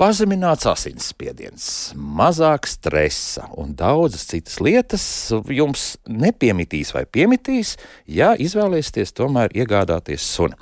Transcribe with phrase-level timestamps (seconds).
[0.00, 1.29] Pazemināts asinsspiediens,
[2.10, 5.04] mazāk stresa un daudzas citas lietas
[5.50, 7.76] jums nepiemitīs vai piemitīs,
[8.10, 10.58] ja izvēlēsieties tomēr iegādāties suni.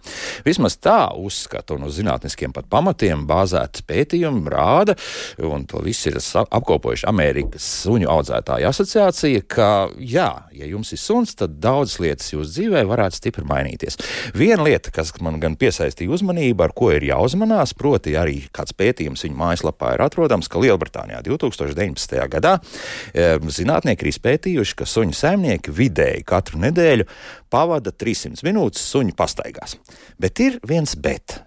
[0.47, 4.97] Vismaz tā uzskata un uz zinātniskiem pat pamatiem bāzēti pētījumi rāda,
[5.45, 11.35] un to viss ir apkopojuši Amerikas suņu audzētāju asociācija, ka jā, ja jums ir suns,
[11.39, 13.99] tad daudzas lietas jūsu dzīvē varētu stipri mainīties.
[14.37, 19.25] Viena lieta, kas man gan piesaistīja uzmanību, ar ko ir jāuzmanās, proti arī kāds pētījums
[19.27, 21.23] viņu mājaslapā ir atrodams, ka Lielbritānijā
[21.55, 22.17] 2019.
[22.35, 22.57] gadā
[23.13, 27.09] e, zinātnieki ir izpētījuši, ka suņu saimnieki vidēji katru nedēļu
[27.53, 29.79] pavada 300 minūtes suņu pastaigās.
[30.21, 31.41] Bet ir viens bet.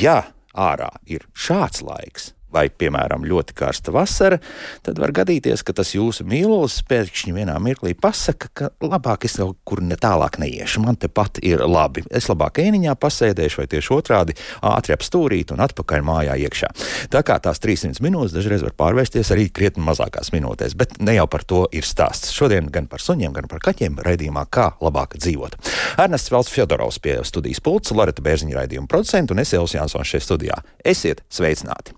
[0.00, 0.22] Ja
[0.54, 4.40] ārā ir šāds laiks, vai, piemēram, ļoti karsta vasara,
[4.86, 9.58] tad var gadīties, ka tas jūsu mīlulis pēkšņi vienā mirklī pasaka, ka labāk es kaut
[9.64, 10.82] kur ne tālāk neiešu.
[10.84, 12.04] Man te pat ir labi.
[12.10, 16.72] Es labāk ēniņā pasēdēšu, vai tieši otrādi ātri apstūrīt un atpakaļ mājā iekšā.
[17.12, 21.26] Tā kā tās 300 minūtes dažreiz var pārvērsties arī krietni mazākās minūtēs, bet ne jau
[21.30, 22.34] par to ir stāsts.
[22.36, 25.58] Šodien gan par suņiem, gan par kaķiem raidījumā, kā labāk dzīvot.
[26.00, 30.26] Ernests Valds Fjodorovs pie studijas pulca, Loreta Bērziņa raidījuma producenta un es Elsijas Jansons šeit
[30.26, 30.60] studijā.
[30.84, 31.96] Esiet sveicināti!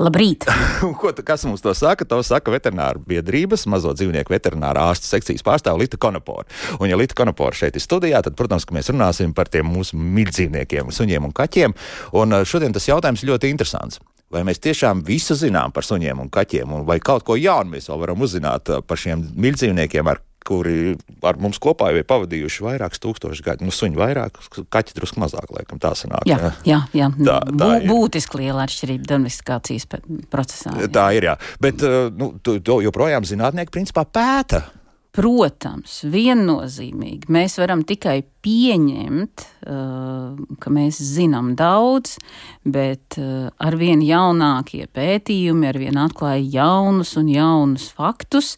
[0.00, 0.46] Labrīt!
[1.00, 2.06] Ko, kas mums to saka?
[2.08, 6.46] To saka veterināra biedrības, mazo dzīvnieku veterinārā ārsta sekcijas pārstāve Lita Konopora.
[6.78, 10.88] Un, ja Lita Konopora šeit ir studijā, tad, protams, mēs runāsim par tiem mūsu mīļdzīvniekiem,
[10.96, 11.76] suņiem un kaķiem.
[12.16, 14.00] Un eh, šodien tas jautājums ļoti interesants.
[14.30, 17.90] Vai mēs tiešām visu zinām par suņiem un kaķiem, un vai kaut ko jaunu mēs
[17.90, 20.94] vēl varam uzzināt eh, par šiem mīļdzīvniekiem, ar kuri
[21.26, 23.66] ar mums kopā jau ir pavadījuši vairākus tūkstošus gadu.
[23.68, 24.40] Nu, suņi vairāk,
[24.72, 26.26] kaķi drusku mazāk, laikam tā sanāk.
[26.28, 27.10] Jā, jā, jā.
[27.20, 29.88] Tā, tā Bū, būtiski liela atšķirība domestifikācijas
[30.32, 30.74] procesā.
[30.80, 30.90] Jā.
[30.92, 31.38] Tā ir, jā.
[31.62, 34.64] Bet uh, nu, to, to joprojām zinātnieki principā pēta.
[35.10, 42.14] Protams, viennozīmīgi mēs varam tikai pieņemt, uh, ka mēs zinām daudz,
[42.62, 48.54] bet uh, arvien jaunākie pētījumi arvien atklāja jaunus un jaunus faktus.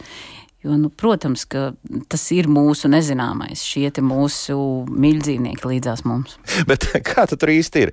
[0.63, 1.73] Jo, nu, protams, ka
[2.07, 4.55] tas ir mūsu nezināmais, šie mūsu
[4.87, 6.37] mīļdzīvnieki līdzās mums.
[6.71, 7.93] Bet kā tur īsti ir?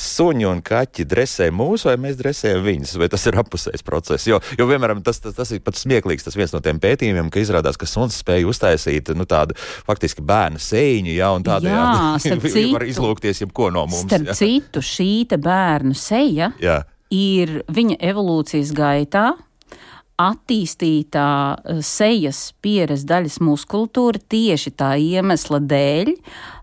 [0.00, 4.28] Suņi un kaķi dresē mūs, vai mēs dresējam viņus, vai tas ir apusējs process?
[4.30, 7.44] Jo, jo vienmēr tas, tas, tas ir pat smieklīgs, tas viens no tiem pētījumiem, ka
[7.44, 13.44] izrādās, ka suns spēja uztaisīt nu, tādu faktiski bērnu sēņu, ja, un tādējādi var izlūkties
[13.44, 14.08] jebko no mums.
[14.08, 14.40] Starp jā.
[14.40, 16.80] citu, šī bērnu seja jā.
[17.12, 19.34] ir viņa evolūcijas gaitā
[20.20, 26.14] attīstītā eh, sejas pieres daļas muskultūra tieši tā iemesla dēļ,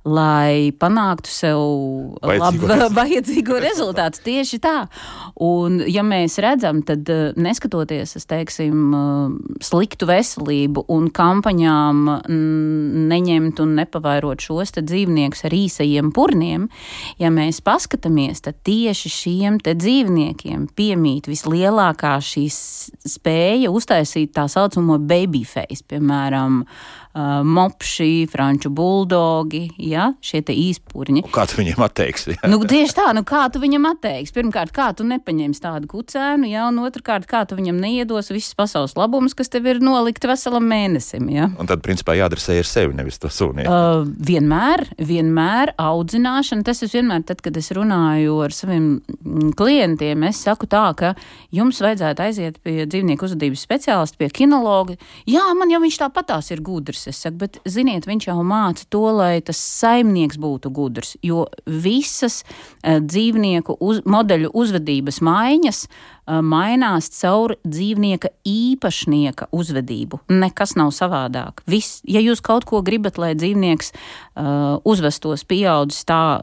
[0.03, 1.61] lai panāktu sev
[2.19, 4.19] vajadzīgo, lab, vajadzīgo rezultātu.
[4.25, 4.75] Tieši tā.
[5.43, 12.03] Un, ja mēs redzam, tad eh, neskatoties, es teiksim, eh, sliktu veselību un kampaņām
[13.13, 16.67] neņemt un nepavairot šos dzīvniekus ar īsajiem purniem,
[17.21, 22.57] ja mēs paskatāmies, tad tieši šiem dzīvniekiem piemīt vislielākā šīs
[23.15, 31.21] spēja uztaisīt tā saucamo baby face, piemēram, uh, mopši, franču buldogi, ja, šie te īspurņi.
[31.33, 32.37] Kā tu viņiem atteiksi?
[32.49, 34.33] nu, tieši tā, nu kā tu viņam atteiksi?
[34.33, 38.95] Pirmkārt, kā tu nepaņemsi tādu kucēnu, ja, un otrkārt, kā tu viņam neiedos visas pasaules
[38.97, 41.51] labumus, kas tev ir nolikti veselam mēnesim, ja.
[41.61, 43.67] Un tad, principā, jādresē ar sevi, nevis to suni.
[43.69, 50.25] Uh, vienmēr, vienmēr audzināšana, tas ir vienmēr tad, kad es runāju ar saviem mm, klientiem,
[50.31, 51.13] es saku tā, ka
[51.53, 54.97] jums vajadzētu aiziet pie dzīvnieku uzvedības speciālista, pie kinologa.
[55.29, 57.21] Jā, man jau viņš tāpatās ir gudrs gudrs.
[57.21, 61.15] Saku, bet ziniet, viņš jau māca to, lai tas saimnieks būtu gudrs.
[61.21, 65.87] Jo visas uh, dzīvnieku uz, modeļu uzvedības maiņas
[66.27, 70.21] mainās caur dzīvnieka īpašnieka uzvedību.
[70.31, 71.63] Nekas nav savādāk.
[71.69, 76.39] Viss, ja jūs kaut ko gribat, lai dzīvnieks uh, uzvestos pieaudzis tā,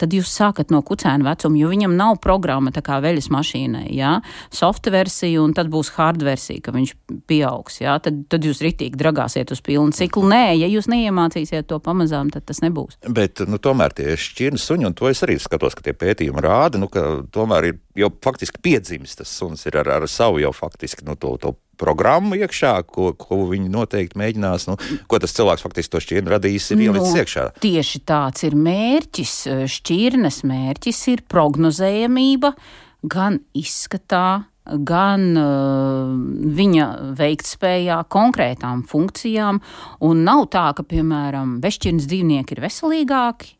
[0.00, 3.86] tad jūs sākat no kucēna vecuma, jo viņam nav programma tā kā veļas mašīnai.
[3.94, 4.16] Ja?
[4.50, 6.94] Soft versija un tad būs hard versija, ka viņš
[7.30, 7.78] pieaugs.
[7.84, 7.98] Ja?
[8.02, 10.26] Tad, tad jūs ritīgi dragāsiet uz pilnu ciklu.
[10.32, 12.98] Nē, ja jūs neiemācīsiet to pamazām, tad tas nebūs.
[13.06, 16.80] Bet nu, tomēr tie šķirnes suņi, un to es arī skatos, ka tie pētījumi rāda,
[16.82, 21.06] nu, ka tomēr ir jau faktiski piedzimis tas suns ir ar, ar savu jau faktiski
[21.06, 24.68] nu, to, to programmu iekšā, ko, ko viņi noteikti mēģinās.
[24.70, 24.76] Nu,
[25.10, 27.48] ko tas cilvēks faktiski to šķirni radījis, ir ielicis nu, iekšā.
[27.64, 29.34] Tieši tāds ir mērķis.
[29.76, 32.54] Šķirnes mērķis ir prognozējamība
[33.02, 36.12] gan izskatā, gan uh,
[36.54, 36.86] viņa
[37.18, 39.58] veiktspējā, konkrētām funkcijām.
[40.06, 43.56] Un nav tā, ka, piemēram, bešķirnes dzīvnieki ir veselīgāki.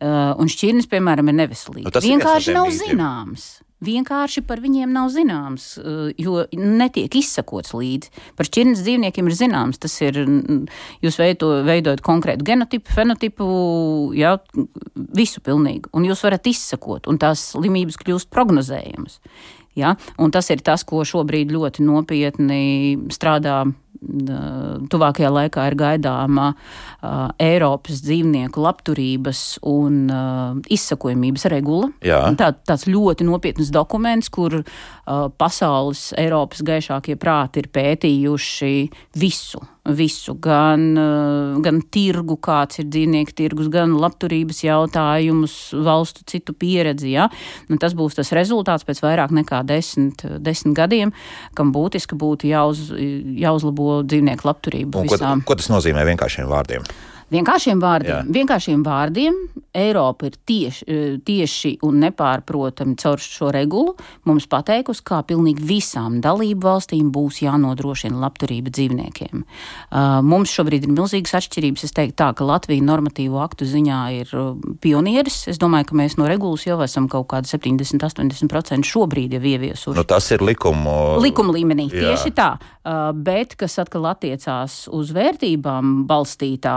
[0.00, 1.84] Uh, un šķirnes, piemēram, ir neveselīgi.
[1.86, 3.50] Nu, Vienkārši nav zināms.
[3.84, 8.10] Vienkārši par viņiem nav zināms, eh, jo netiek izsakots līdzi.
[8.36, 10.14] Par šķirnes dzīvniekiem ir zināms, tas ir,
[11.02, 13.46] jūs veido, veidojat konkrētu genotipu, fenotipu,
[14.14, 14.38] jā,
[14.94, 19.20] visu pilnīgi, un jūs varat izsakot, un tās slimības kļūst prognozējamas.
[19.78, 19.94] Ja?
[20.18, 23.62] Un tas ir tas, ko šobrīd ļoti nopietni strādā
[24.00, 31.90] tuvākajā laikā ir gaidāma uh, Eiropas dzīvnieku labturības un uh, izsakojamības regula.
[32.38, 34.64] Tā, tāds ļoti nopietns dokuments, kur uh,
[35.36, 38.74] pasaules Eiropas gaišākie prāti ir pētījuši
[39.20, 40.82] visu visu, gan,
[41.64, 45.54] gan tirgu, kāds ir dzīvnieku tirgus, gan labturības jautājumus,
[45.86, 47.14] valstu citu pieredzi.
[47.14, 47.28] Ja?
[47.70, 51.14] Nu, tas būs tas rezultāts pēc vairāk nekā desmit, desmit gadiem,
[51.56, 52.90] kam būtiski būtu jāuz,
[53.40, 55.06] jāuzlabo dzīvnieku labturību.
[55.10, 56.84] Ko, ko tas nozīmē vienkāršiem vārdiem?
[57.30, 58.22] Vienkāršiem vārdiem, Jā.
[58.34, 59.36] vienkāršiem vārdiem
[59.70, 63.94] Eiropa ir tieši, e, tieši un nepārprotami caur šo regulu
[64.26, 69.44] mums pateikusi, kā pilnīgi visām dalību valstīm būs jānodrošina labturība dzīvniekiem.
[69.44, 71.84] Uh, mums šobrīd ir milzīgas atšķirības.
[71.86, 75.44] Es teiktu tā, ka Latvija normatīvo aktu ziņā ir uh, pionieris.
[75.52, 79.96] Es domāju, ka mēs no regulas jau esam kaut kādi 70-80% šobrīd jau ieviesuši.
[80.00, 81.86] Nu, tas ir likumu, likuma līmenī.
[81.94, 82.10] Jā.
[82.10, 82.50] Tieši tā.
[83.14, 86.76] Bet, kas atkal attiecās uz vērtībām balstītā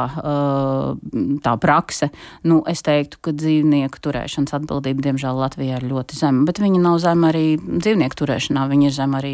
[1.44, 2.10] tā prakse,
[2.48, 6.46] nu, es teiktu, ka dzīvnieku turēšanas atbildība, diemžēl, Latvijā ir ļoti zema.
[6.48, 8.66] Bet viņa nav zema arī dzīvnieku turēšanā.
[8.72, 9.34] Viņa ir zema arī,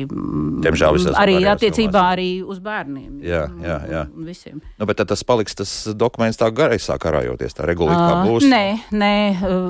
[0.65, 3.21] diemžēl, arī attiecībā arī uz bērniem.
[3.25, 4.03] Jā, jā, jā.
[4.29, 4.59] Visiem.
[4.79, 8.47] Nu, bet tas paliks tas dokuments tā gaisā karājoties, tā regula kā būs?
[8.49, 9.13] Nē, nē,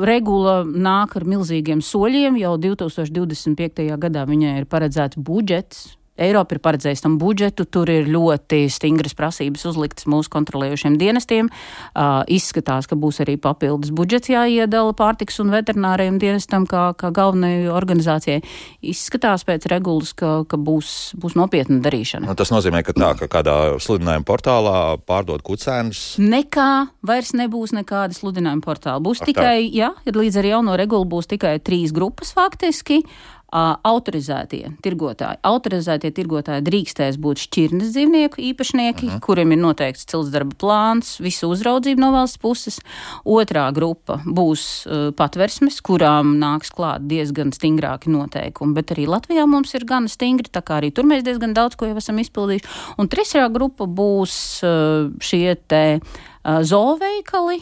[0.08, 2.40] regula nāk ar milzīgiem soļiem.
[2.42, 3.88] Jau 2025.
[4.00, 9.66] gadā viņai ir paredzēts budžets Eiropa ir paredzējusi tam budžetu, tur ir ļoti stingras prasības
[9.70, 11.50] uzliktas mūsu kontrolējošiem dienestiem.
[11.50, 17.70] Uh, izskatās, ka būs arī papildus budžets jāiedala pārtiks un veterinārajiem dienestam kā, kā galvenajai
[17.74, 18.44] organizācijai.
[18.92, 22.30] Izskatās pēc regulas, ka, ka būs, būs nopietna darīšana.
[22.30, 24.78] Nu, tas nozīmē, ka tā, ka kādā sludinājuma portālā
[25.08, 26.20] pārdod kucēnus.
[26.22, 26.70] Nekā
[27.06, 29.02] vairs nebūs nekāda sludinājuma portāla.
[29.04, 29.74] Būs Ar tikai, tā.
[29.82, 33.04] jā, līdz ar jauno regulu būs tikai trīs grupas faktiski.
[33.50, 35.40] Autorizētie tirgotāji.
[35.50, 39.16] Autorizētie tirgotāji drīkstēs būt šķirnes dzīvnieku īpašnieki, uh mhm.
[39.18, 39.26] -huh.
[39.26, 42.80] kuriem ir noteikts ciltsdarba plāns, visu uzraudzību no valsts puses.
[43.26, 49.74] Otrā grupa būs uh, patversmes, kurām nāks klāt diezgan stingrāki noteikumi, bet arī Latvijā mums
[49.74, 52.68] ir gan stingri, tā kā arī tur mēs diezgan daudz ko jau esam izpildījuši.
[52.98, 56.00] Un trešā grupa būs uh, šie te
[56.44, 57.60] zooveikali,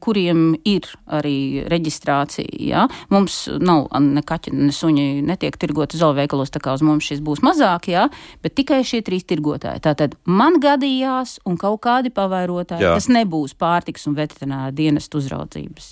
[0.00, 2.48] kuriem ir arī reģistrācija.
[2.64, 2.86] Ja?
[3.12, 7.42] Mums nav ne kaķi, ne suņi netiek tirgoti zooveikalos, tā kā uz mums šis būs
[7.44, 8.08] mazāk, ja?
[8.44, 9.82] bet tikai šie trīs tirgotāji.
[9.84, 12.94] Tātad man gadījās un kaut kādi pavairotāji, Jā.
[12.96, 15.90] tas nebūs pārtiks un veterinārā dienesta uzraudzības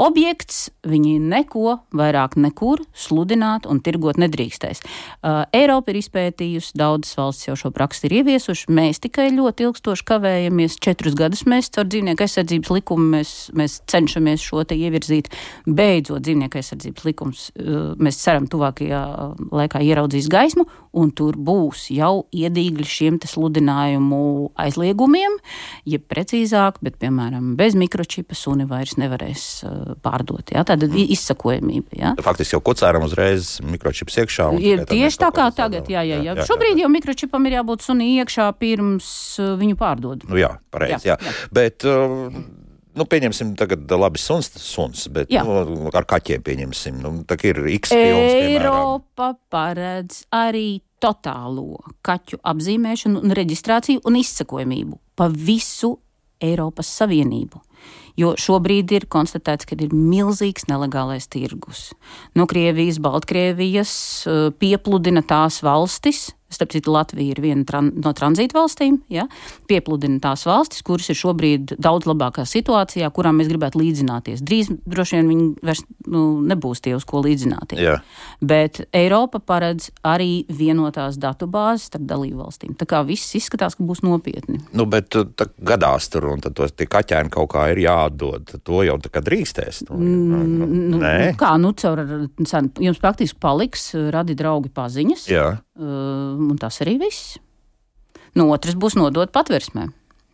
[0.00, 0.68] objekts.
[0.86, 4.82] Viņi neko vairāk nekur sludināt un tirgot nedrīkstēs.
[5.56, 10.78] Eiropa ir izpētījusi, daudzas valsts jau šo praksi ir ieviesuši, mēs tikai ļoti ilgstoši kavējamies
[10.82, 15.30] četrus gadus mēs caur dzīvnieku aizsardzības likumu mēs, mēs cenšamies šo te ievirzīt.
[15.66, 19.02] Beidzot, dzīvnieku aizsardzības likums uh, mēs ceram tuvākajā
[19.50, 20.66] laikā ieraudzīs gaismu,
[20.96, 25.36] un tur būs jau iedīgļi šiem sludinājumu aizliegumiem,
[25.88, 30.54] ja precīzāk, bet, piemēram, bez mikročipa suni vairs nevarēs uh, pārdot.
[30.54, 30.64] Ja?
[30.66, 31.10] Tāda mm.
[31.16, 31.98] izsakojamība.
[31.98, 32.14] Ja?
[32.24, 34.50] Faktiski jau kocēram uzreiz mikročips iekšā.
[34.58, 36.32] Ir tieši tā kā tagad, jā, jā, jā.
[36.32, 36.86] jā, jā Šobrīd jā.
[36.86, 39.12] jau mikročipam ir jābūt suni iekšā pirms
[39.42, 40.26] uh, viņu pārdod.
[40.30, 41.18] Nu jā, pareizi, jā.
[41.20, 41.30] jā.
[41.30, 41.48] jā.
[41.54, 42.30] Bet, uh,
[43.00, 45.42] nu, pieņemsim, tagad labi suns, suns bet Jā.
[45.46, 47.00] nu, ar kaķiem pieņemsim.
[47.00, 48.36] Nu, tā ir X pilns.
[48.44, 49.40] Eiropa piemēram.
[49.50, 55.96] paredz arī totālo kaķu apzīmēšanu un reģistrāciju un izsakojamību pa visu
[56.40, 57.60] Eiropas Savienību.
[58.20, 61.90] Jo šobrīd ir konstatēts, ka ir milzīgs nelegālais tirgus.
[62.36, 63.94] No Krievijas, Baltkrievijas
[64.60, 69.26] piepludina tās valstis, Starp citu, Latvija ir viena tran no tranzīta valstīm, ja,
[69.70, 74.42] piepludina tās valstis, kuras ir šobrīd daudz labākā situācijā, kurām mēs gribētu līdzināties.
[74.46, 77.80] Drīz droši vien viņi vairs nu, nebūs tie, uz ko līdzināties.
[77.80, 77.98] Jā.
[78.42, 82.74] Bet Eiropa paredz arī vienotās datubāzes starp dalību valstīm.
[82.80, 84.60] Tā kā viss izskatās, ka būs nopietni.
[84.76, 88.56] Nu, bet uh, tā gadās tur, un tad tos kaķēni kaut kā ir jāatdod.
[88.66, 89.84] To jau tā kā drīkstēs.
[89.88, 91.02] Nu, mm, nu, nu,
[91.40, 92.02] kā, nu, caur,
[92.80, 95.26] jums praktiski paliks radi draugi paziņas.
[95.30, 95.48] Jā.
[95.78, 97.38] Uh, un tas arī viss.
[98.34, 99.90] No otras būs nodot patversmē.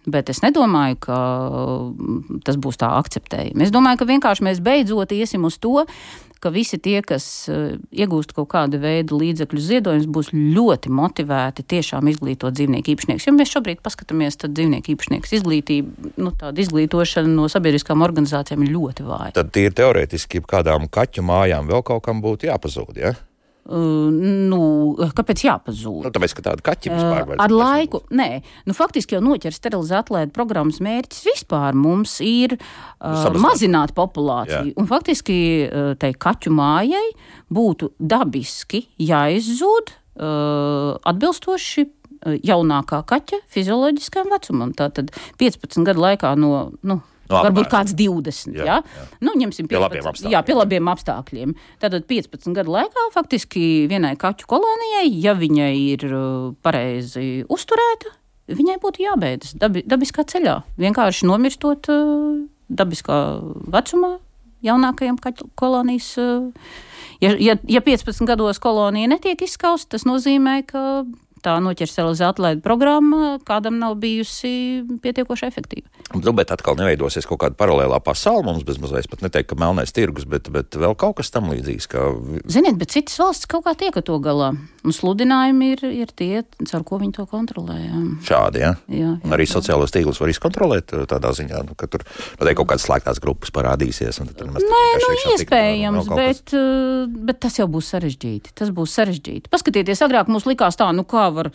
[0.07, 1.17] Bet es nedomāju, ka
[2.47, 3.65] tas būs tā akceptējami.
[3.67, 5.83] Es domāju, ka vienkārši mēs beidzot iesim uz to,
[6.39, 12.07] ka visi tie, kas uh, iegūst kaut kādu veidu līdzekļu ziedojumus, būs ļoti motivēti tiešām
[12.13, 13.27] izglītot dzīvnieku īpašniekus.
[13.27, 18.75] Jo mēs šobrīd paskatāmies, tad dzīvnieku īpašnieku izglītība, nu, tāda izglītošana no sabiedriskām organizācijām ir
[18.77, 19.33] ļoti vāja.
[19.41, 23.01] Tad tīri teorētiski kādām kaķu mājām vēl kaut kam būtu jāpazūd.
[23.03, 23.17] Ja?
[23.67, 24.61] Uh, nu,
[25.17, 26.05] kāpēc jāpazūd?
[26.05, 28.29] Nu, tāpēc, ka tāda kaķa vispār uh, ar laiku, nē,
[28.69, 34.71] nu, faktiski jau noķers sterilizēt atlētu programmas mērķis vispār mums ir uh, nu, mazināt populāciju.
[34.71, 34.77] Jā.
[34.79, 37.03] Un faktiski uh, tai kaķu mājai
[37.51, 41.89] būtu dabiski jāizzūd uh, atbilstoši
[42.47, 44.73] jaunākā kaķa fizioloģiskajam vecumam.
[44.79, 45.11] Tātad
[45.43, 46.69] 15 gadu laikā no.
[46.87, 48.55] Nu, No, Varbūt kāds 20.
[48.55, 48.77] Jā, ja?
[48.83, 49.07] jā.
[49.25, 50.35] Nu, ņemsim 15, pie labiem apstākļiem.
[50.35, 51.55] Jā, pie labiem apstākļiem.
[51.83, 58.15] Tātad 15 gadu laikā faktiski vienai kaķu kolonijai, ja viņai ir uh, pareizi uzturēta,
[58.53, 60.61] viņai būtu jābeidzas dabi, dabiskā ceļā.
[60.79, 63.21] Vienkārši nomirstot uh, dabiskā
[63.75, 64.17] vecumā
[64.67, 66.13] jaunākajam kaķu kolonijas.
[66.21, 66.51] Uh,
[67.23, 71.05] ja, ja, ja 15 gados kolonija netiek izskausta, tas nozīmē, ka
[71.45, 75.89] tā noķerselizēta atlaide programma kādam nav bijusi pietiekoši efektīva.
[76.15, 79.95] Nu, bet atkal neveidosies kaut kāda paralēlā pasaule mums bez mazliet pat neteikt, ka melnais
[79.95, 81.89] tirgus, bet, bet vēl kaut kas tam līdzīgs.
[81.91, 82.07] Kā...
[82.51, 84.53] Ziniet, bet citas valsts kaut kā tiek ar to galā.
[84.87, 87.79] Un sludinājumi ir, ir tie, caur ko viņi to kontrolē.
[87.83, 88.03] Jā.
[88.29, 88.73] Šādi, ja?
[88.87, 89.13] jā, jā.
[89.27, 92.87] Un arī sociālos tīklus var izkontrolēt uh, tādā ziņā, nu, ka tur noteikti kaut kādas
[92.87, 94.23] slēgtās grupas parādīsies.
[94.23, 98.55] Nē, nu, iespējams, bet, uh, bet tas jau būs sarežģīti.
[98.57, 99.51] Tas būs sarežģīti.
[99.53, 101.51] Paskatieties, agrāk mums likās tā, nu kā var,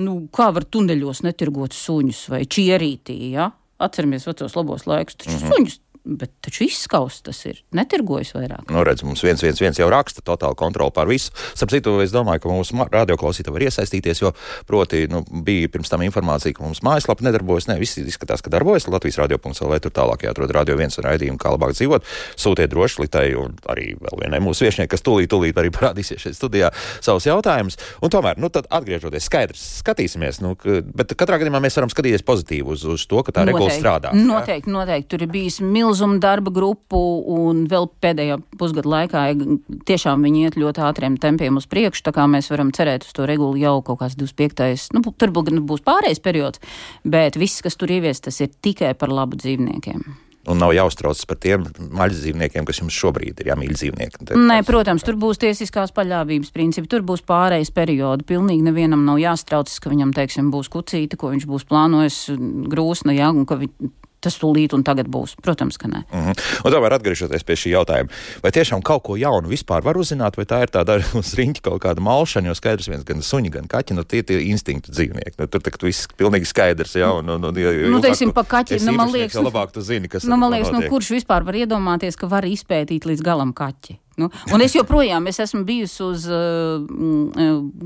[0.00, 3.50] nu, kā var tuneļos netirgot suņus vai čierītī, ja?
[3.82, 5.52] Atceramies vecos labos laikus, taču mm -hmm.
[5.52, 7.58] suņus Bet taču izskausts tas ir.
[7.74, 8.68] Netirgojas vairāk.
[8.70, 11.32] Nu, redz, mums viens, viens, viens jau raksta totālu kontroli pār visu.
[11.58, 14.30] Sapratu, es domāju, ka mūsu radioklausītāji var iesaistīties, jo,
[14.68, 17.66] proti, nu, bija pirms tam informācija, ka mums mājaslapa nedarbojas.
[17.72, 18.86] Ne, viss izskatās, ka darbojas.
[18.86, 19.74] Latvijas radio.cl.
[19.82, 22.06] tur tālāk jāatrod radio viens raidījumu, kā labāk dzīvot.
[22.38, 26.38] Sūtiet droši Litai un arī vēl vienai mūsu viešnieki, kas tūlīt, tūlīt arī parādīsies šeit
[26.38, 26.70] studijā
[27.00, 27.80] savus jautājumus.
[27.98, 32.22] Un tomēr, nu, tad atgriežoties skaidrs, skatīsimies, nu, ka, bet katrā gadījumā mēs varam skatīties
[32.26, 34.14] pozitīvi uz, uz to, ka tā regula strādā.
[34.14, 35.10] Noteikti, noteikti.
[35.10, 39.22] Tur ir bijis milzīgs milzumu darba grupu, un vēl pēdējā pusgada laikā
[39.88, 43.26] tiešām viņi iet ļoti ātriem tempiem uz priekšu, tā kā mēs varam cerēt uz to
[43.26, 44.92] regulu jau kaut kāds 25.
[44.92, 46.60] Nu, tur būs pārējais periods,
[47.04, 50.04] bet viss, kas tur ievies, tas ir tikai par labu dzīvniekiem.
[50.46, 54.20] Un nav jāuztraucas par tiem maļas dzīvniekiem, kas jums šobrīd ir jāmīl dzīvnieki.
[54.20, 58.22] Tad, Nē, protams, tur būs tiesiskās paļāvības principi, tur būs pārējais periodi.
[58.28, 62.20] Pilnīgi nevienam nav jāstraucas, ka viņam, teiksim, būs kucīte, ko viņš būs plānojis
[62.70, 63.72] grūsna, jā, un ka vi,
[64.26, 65.36] tas tūlīt un tagad būs.
[65.42, 66.02] Protams, ka nē.
[66.10, 66.44] Mm -hmm.
[66.66, 68.10] Un tomēr atgriežoties pie šī jautājuma,
[68.42, 71.82] vai tiešām kaut ko jaunu vispār var uzzināt, vai tā ir tāda uz riņķa kaut
[71.84, 75.36] kāda malšana, jo skaidrs viens gan suņi, gan kaķi, nu tie ir instinktu dzīvnieki.
[75.38, 78.80] Nu, tur tak viss pilnīgi skaidrs, jā, un, un, un, ja, nu, teiksim, pa kaķi,
[78.86, 82.16] nu, man liekas, labāk tu zini, kas nu, man liekas, nu, kurš vispār var iedomāties,
[82.16, 84.00] ka var izpētīt līdz galam kaķi.
[84.16, 86.80] Nu, un es joprojām es esmu bijusi uz uh,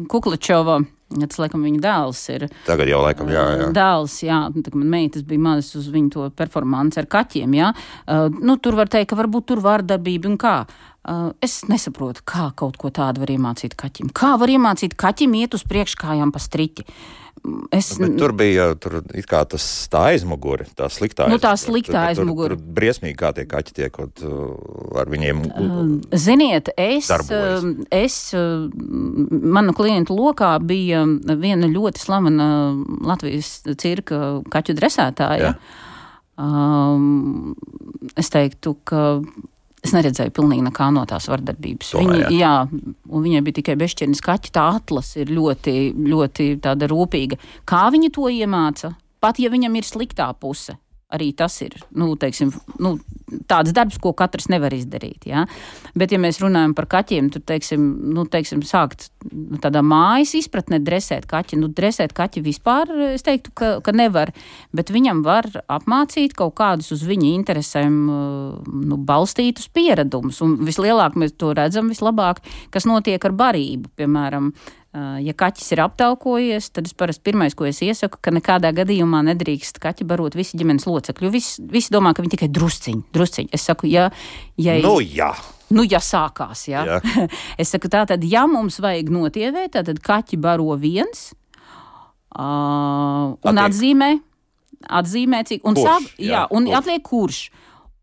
[0.09, 0.79] Kuklačova
[1.11, 2.45] Tas, laikam, viņa dēls ir.
[2.69, 3.43] Tagad jau, laikam, jā.
[3.59, 3.71] jā.
[3.75, 7.73] Dēls, jā, tā kā man meitas bija mazas uz viņu to performanci ar kaķiem, jā.
[8.07, 10.55] Uh, nu, tur var teikt, ka varbūt tur vārdarbība un kā.
[11.01, 14.13] Uh, es nesaprotu, kā kaut ko tādu var iemācīt kaķim.
[14.15, 16.87] Kā var iemācīt kaķim iet uz priekškājām pa striķi?
[17.73, 17.95] Es...
[17.97, 18.99] Bet tur bija tur
[19.49, 21.39] tas tā aizmugure, tā sliktā aizmugure.
[21.39, 22.53] Nu, tā sliktā aizmugure.
[22.53, 24.01] Tur, tur, tur briesmīgi kā tie kaķi tiek
[25.01, 25.41] ar viņiem.
[26.13, 27.65] Ziniet, es, darbojas.
[27.97, 28.19] es,
[29.57, 31.07] manu klientu lokā bija
[31.41, 32.51] viena ļoti slavena
[33.09, 35.55] Latvijas cirka kaķu dresētāja.
[35.55, 35.87] Jā.
[36.41, 37.55] Um,
[38.21, 39.21] es teiktu, ka
[39.81, 41.95] Es neredzēju pilnīgi nekā no tās vardarbības.
[41.95, 42.41] Tomēr, Viņa, jā.
[42.41, 44.53] jā, un viņai bija tikai bešķirnes kaķi.
[44.53, 46.51] Tā atlas ir ļoti, ļoti
[46.93, 47.41] rūpīga.
[47.69, 48.93] Kā viņa to iemāca?
[49.21, 50.77] Pat ja viņam ir sliktā puse,
[51.15, 52.53] arī tas ir nu, teiksim,
[52.83, 52.97] nu,
[53.51, 55.27] tāds darbs, ko katrs nevar izdarīt.
[55.31, 55.45] Ja?
[55.99, 59.09] Bet, ja mēs runājam par kaķiem, tad, teiksim, nu, teiksim, sākt
[59.63, 61.59] tādā mājas izpratnē dresēt kaķi.
[61.61, 64.33] Nu, dresēt kaķi vispār, es teiktu, ka, ka nevar,
[64.77, 70.43] bet viņam var apmācīt kaut kādus uz viņa interesēm nu, balstītus pieradumus.
[70.45, 72.43] Un vislielāk mēs to redzam vislabāk,
[72.75, 74.53] kas notiek ar barību, piemēram,
[74.91, 79.79] Ja kaķis ir aptaukojies, tad es parasti pirmais, ko es iesaku, ka nekādā gadījumā nedrīkst
[79.79, 81.31] kaķi barot visi ģimenes locekļi.
[81.31, 83.53] Visi, visi domā, ka viņi tikai drusciņi, drusciņi.
[83.55, 84.09] Es saku, ja.
[84.59, 85.31] ja nu, jā.
[85.71, 86.83] Nu, ja sākās, jā.
[86.89, 86.99] jā.
[87.63, 91.29] es saku, tā tad, ja mums vajag notievēt, tad kaķi baro viens
[92.35, 94.13] uh, un atzīmē,
[94.91, 96.79] atzīmē, cik, un, kurš, sāp, jā, jā, un kurš.
[96.83, 97.43] atliek kurš.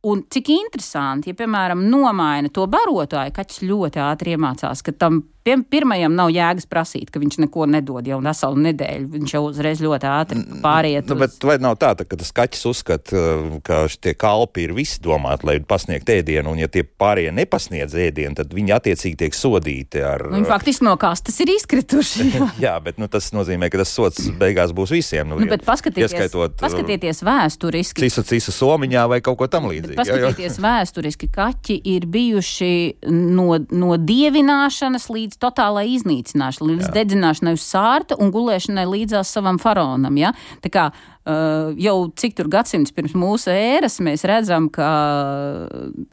[0.07, 5.61] Un cik interesanti, ja, piemēram, nomaina to barotāju, kaķis ļoti ātri iemācās, ka tam Piem,
[5.63, 9.05] pirmajam nav jēgas prasīt, ka viņš neko nedod jau veselu nedēļu.
[9.13, 11.07] Viņš jau uzreiz ļoti ātri pāriet.
[11.07, 13.21] Nu, bet vai nav tā, tā, ka tas kaķis uzskata,
[13.63, 18.35] ka tie kalpi ir visi domāti, lai pasniegtu ēdienu, un ja tie pārējie nepasniedz ēdienu,
[18.41, 20.25] tad viņi attiecīgi tiek sodīti ar.
[20.27, 22.27] Nu, viņi faktiski no kastes ir izkrituši.
[22.33, 25.31] Jā, jā bet nu, tas nozīmē, ka tas sots beigās būs visiem.
[25.31, 28.03] Nu, nu, bet paskatieties, ieskaitot, paskatieties vēsturiski.
[28.03, 29.95] Cisa, cisa somiņā vai kaut ko tam līdzīgu.
[30.03, 30.67] Paskatieties jā, jā.
[30.67, 32.71] vēsturiski, kaķi ir bijuši
[33.15, 36.95] no, no dievināšanas līdz totālai iznīcināšanai, līdz jā.
[36.99, 40.17] dedzināšanai uz sārta un gulēšanai līdzās savam faraonam.
[40.19, 40.33] Ja?
[40.63, 40.89] Tā kā
[41.27, 44.85] Uh, jau cik tur gadsimts pirms mūsu ēras mēs redzam, ka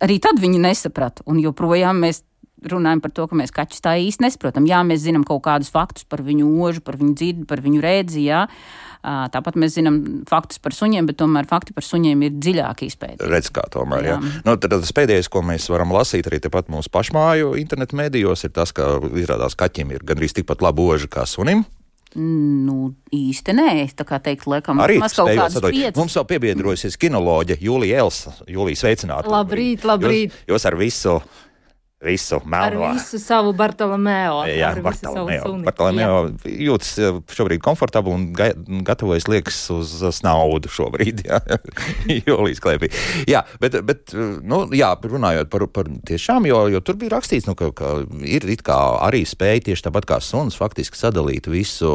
[0.02, 1.22] arī tad viņi nesaprata.
[1.30, 2.24] Un joprojām mēs
[2.66, 4.66] runājam par to, ka mēs kaķus tā īsti nesaprotam.
[4.68, 8.24] Jā, mēs zinām kaut kādus faktus par viņu ožu, par viņu dzirdi, par viņu redzi.
[8.26, 8.46] Jā.
[9.04, 13.28] Tāpat mēs zinām faktus par suņiem, bet tomēr fakti par suņiem ir dziļāk izpētīti.
[13.28, 14.06] Redz, kā tomēr.
[14.08, 14.16] Jā.
[14.16, 14.34] Jā.
[14.46, 18.54] Nu, tad tas pēdējais, ko mēs varam lasīt arī tepat mūsu pašmāju internetu medijos, ir
[18.56, 21.66] tas, ka izrādās kaķim ir gandrīz tikpat laba oža kā sunim.
[22.14, 25.96] Nu, īsti nē, tā kā teikt, laikam, arī sadalīt.
[25.98, 28.36] Mums vēl piebiedrojusies kinoloģe Jūlija Elsa.
[28.46, 29.32] Jūlija, sveicināta.
[29.32, 30.36] Labrīt, labrīt.
[30.46, 31.16] Jūs, jūs ar visu
[32.04, 32.84] visu melo.
[32.84, 34.42] Ar visu savu Bartolomeo.
[34.48, 35.54] Jā, Bartolomeo.
[35.64, 36.94] Bartolomeo jūtas
[37.34, 38.50] šobrīd komfortabli un ga
[38.86, 41.40] gatavojas liekas uz snaudu šobrīd, jā,
[42.28, 42.90] Jolijas klēpī.
[43.30, 47.56] Jā, bet, bet nu, jā, runājot par, par tiešām, jo, jo tur bija rakstīts, nu,
[47.58, 47.94] ka, ka
[48.24, 51.90] ir it kā arī spēja tieši tāpat kā suns faktiski sadalīt visu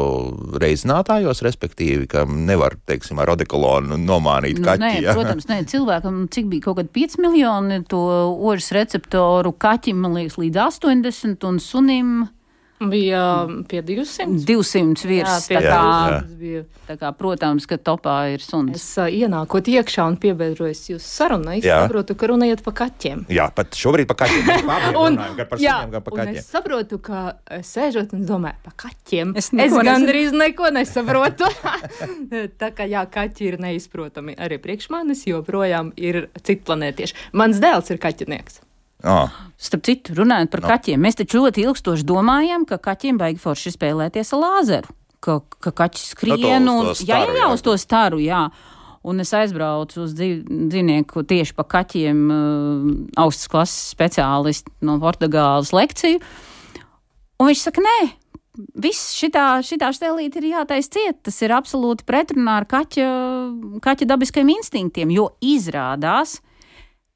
[0.60, 4.84] reizinātājos, respektīvi, ka nevar, teiksim, ar odekolonu nomānīt nu, kaķi.
[4.84, 8.00] Nē, protams, nē, cilvēkam, cik bija kaut kad 5 miljoni to
[8.50, 12.12] ožas receptoru kaķim man liekas, līdz 80 un sunim.
[12.80, 14.40] Bija pie 200.
[14.48, 15.50] 200 virs.
[15.52, 16.60] Jā, tā, kā, jā.
[16.88, 18.78] tā kā, protams, ka topā ir suns.
[18.78, 21.76] Es uh, ienākot iekšā un piebiedrojos jūsu sarunai, es jā.
[21.84, 23.26] saprotu, ka runājat par kaķiem.
[23.36, 24.48] Jā, pat šobrīd par kaķiem.
[24.94, 26.38] un, runājam, gan par jā, suņiem, gan par kaķiem.
[26.40, 27.26] Es saprotu, ka
[27.68, 29.36] sēžot un domāju par kaķiem.
[29.36, 31.52] Es, es gandrīz neko nesaprotu.
[32.64, 37.28] tā kā jā, kaķi ir neizprotami arī priekš manis, joprojām ir citplanētieši.
[37.36, 38.62] Mans dēls ir kaķinieks.
[39.04, 39.30] Oh.
[39.60, 40.70] Starp citu, runājot par no.
[40.72, 44.96] kaķiem, mēs taču ļoti ilgstoši domājam, ka kaķiem baigi forši spēlēties ar lāzeru.
[45.20, 48.46] Ka, ka kaķis skrien no un jā, jā, jā, uz to staru, jā.
[49.04, 52.88] Un es aizbraucu uz dzīv, dzīvnieku tieši pa kaķiem, uh,
[53.20, 56.20] augstas klases speciālistu no Portugāles lekciju.
[57.40, 57.98] Un viņš saka, nē,
[58.80, 61.22] viss šitā, šitā stelīte ir jātais ciet.
[61.24, 63.08] Tas ir absolūti pretrunā ar kaķa,
[63.84, 66.38] kaķa dabiskajiem instinktiem, jo izrādās,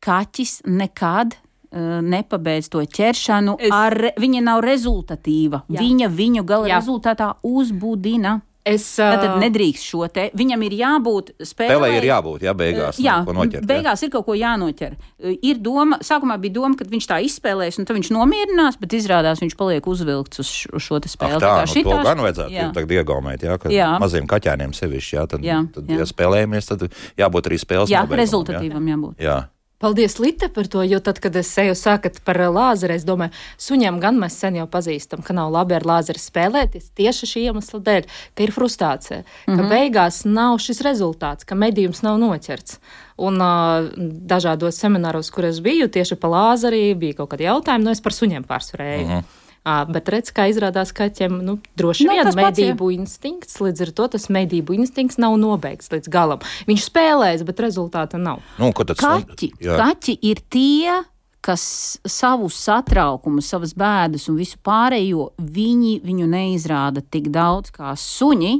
[0.04, 1.36] kaķis nekad
[1.74, 3.74] nepabeidz to ķeršanu, es...
[3.74, 5.64] ar, viņa nav rezultatīva.
[5.68, 5.82] Jā.
[5.82, 6.80] Viņa viņu gala Jā.
[6.80, 8.40] rezultātā uzbudina.
[8.64, 9.12] Es, uh...
[9.20, 10.30] Tad nedrīkst šo te.
[10.32, 11.74] Viņam ir jābūt spēlē.
[11.74, 13.00] Spēlē ir jābūt, jā, beigās.
[13.02, 14.08] Jā, noķert, beigās jā.
[14.08, 14.94] ir kaut ko jānoķer.
[15.34, 19.44] Ir doma, sākumā bija doma, ka viņš tā izspēlēs, un tad viņš nomierinās, bet izrādās
[19.44, 21.36] viņš paliek uzvilkts uz šo spēli.
[21.36, 21.90] Ach, tā, tā nu, šitā...
[21.90, 22.70] to gan vajadzētu jā.
[22.78, 23.90] tagad iegaumēt, jā, ka jā.
[24.00, 26.00] maziem kaķēniem sevišķi, jā, tad, jā, tad jā.
[26.00, 26.88] ja spēlējamies, tad
[27.20, 27.92] jābūt arī spēles.
[27.92, 28.96] Jā, nobeigumam, rezultatīvam jā.
[28.96, 29.28] jābūt.
[29.28, 29.42] Jā.
[29.82, 33.98] Paldies, Lita, par to, jo tad, kad es eju sākat par lāzeru, es domāju, suņiem
[34.00, 38.06] gan mēs sen jau pazīstam, ka nav labi ar lāzeru spēlēties tieši šī iemesla dēļ,
[38.38, 39.56] ka ir frustrācija, mm -hmm.
[39.56, 39.70] ka mhm.
[39.74, 42.78] beigās nav šis rezultāts, ka medījums nav noķerts.
[43.18, 43.90] Un uh,
[44.34, 48.12] dažādos semināros, kur es biju, tieši pa lāzerī bija kaut kādi jautājumi, no es par
[48.12, 49.06] suņiem pārsvarēju.
[49.06, 49.43] Mm -hmm.
[49.64, 53.92] Bet redz, kā izrādās kaķiem, nu, droši nu, vien nu, medību pats, instinkts, līdz ar
[53.96, 56.42] to tas medību instinkts nav nobeigts līdz galam.
[56.68, 58.42] Viņš spēlēs, bet rezultāta nav.
[58.60, 59.78] Nu, kaķi, jā.
[59.80, 60.98] kaķi ir tie,
[61.44, 61.64] kas
[62.04, 68.52] savu satraukumu, savas bēdas un visu pārējo, viņi viņu neizrāda tik daudz kā suņi.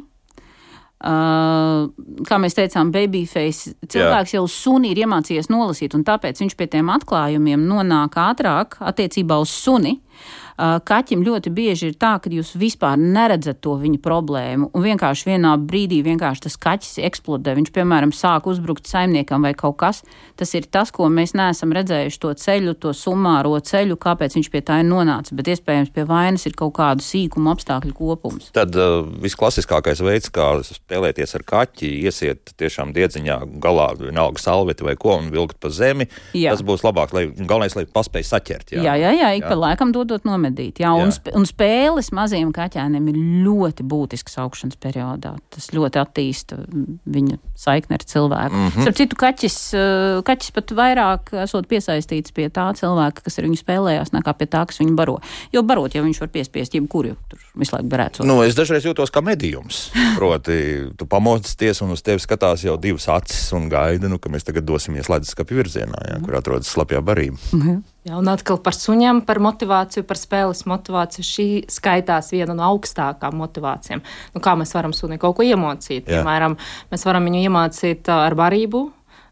[1.04, 1.90] Uh,
[2.24, 4.38] kā mēs teicām, babyface cilvēks Jā.
[4.38, 9.52] jau suni ir iemācījies nolasīt, un tāpēc viņš pie tiem atklājumiem nonāk ātrāk attiecībā uz
[9.52, 9.98] suni.
[9.98, 15.32] Uh, Kaķim ļoti bieži ir tā, ka jūs vispār neredzat to viņa problēmu, un vienkārši
[15.32, 17.56] vienā brīdī vienkārši tas kaķis eksplodē.
[17.58, 20.02] Viņš, piemēram, sāk uzbrukt saimniekam vai kaut kas.
[20.38, 24.62] Tas ir tas, ko mēs neesam redzējuši, to ceļu, to sumāro ceļu, kāpēc viņš pie
[24.66, 25.34] tā ir nonācis.
[25.34, 28.52] Bet iespējams pie vainas ir kaut kādu sīkumu apstākļu kopums.
[28.54, 34.94] Tad uh, visklasiskākais veids, kā spēlēties ar kaķi, iesiet tiešām diedziņā galā, vienalga salveti vai
[35.00, 36.06] ko, un vilkt pa zemi.
[36.36, 36.54] Jā.
[36.54, 38.74] Tas būs labāk, lai galvenais, lai paspēj saķert.
[38.76, 39.50] Jā, jā, jā, jā ik jā.
[39.50, 40.80] pa laikam dodot nomēt nomedīt.
[40.82, 41.04] Jā, jā.
[41.04, 45.34] Un, sp un spēles maziem kaķēniem ir ļoti būtisks augšanas periodā.
[45.52, 46.58] Tas ļoti attīsta
[47.04, 48.54] viņa saikni ar cilvēku.
[48.54, 48.86] Mm -hmm.
[48.86, 53.60] Starp citu, kaķis, eh, kaķis pat vairāk esot piesaistīts pie tā cilvēka, kas ar viņu
[53.62, 55.18] spēlējās, nekā pie tā, kas viņu baro.
[55.52, 58.24] Jo barot, ja viņš var piespiest jebkuru, tur visu laiku varētu.
[58.24, 59.90] Nu, es dažreiz jūtos kā medījums.
[60.16, 64.44] Proti, tu pamosties un uz tevi skatās jau divas acis un gaida, nu, ka mēs
[64.44, 67.38] tagad dosimies leduskapī virzienā, jā, kur atrodas slapjā barība.
[67.52, 67.82] Mm -hmm.
[68.04, 71.24] Jā, un atkal par suņiem, par motivāciju, par spēles motivāciju.
[71.24, 74.02] Šī skaitās viena no augstākām motivācijām.
[74.34, 76.04] Nu, kā mēs varam suni kaut ko iemācīt?
[76.04, 76.20] Jā.
[76.20, 76.58] Piemēram,
[76.92, 78.84] mēs varam viņu iemācīt ā, ar barību.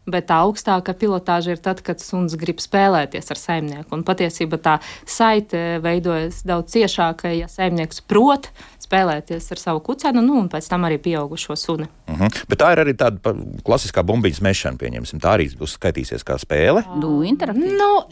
[0.05, 3.87] Bet tā augstākā pilotāža ir tad, kad suns grib spēlēties ar saimnieku.
[3.95, 8.49] Un patiesībā tā saite veidojas daudz ciešāka, ja saimnieks prot
[8.83, 11.87] spēlēties ar savu kucēnu, nu, un pēc tam arī pieaugušo suni.
[12.07, 12.43] Uh -huh.
[12.49, 15.19] Bet tā ir arī tāda klasiskā bumbiņas mešana, pieņemsim.
[15.19, 16.83] Tā arī uzskaitīsies kā spēle.
[16.99, 17.23] Nu.
[17.77, 18.03] Nu,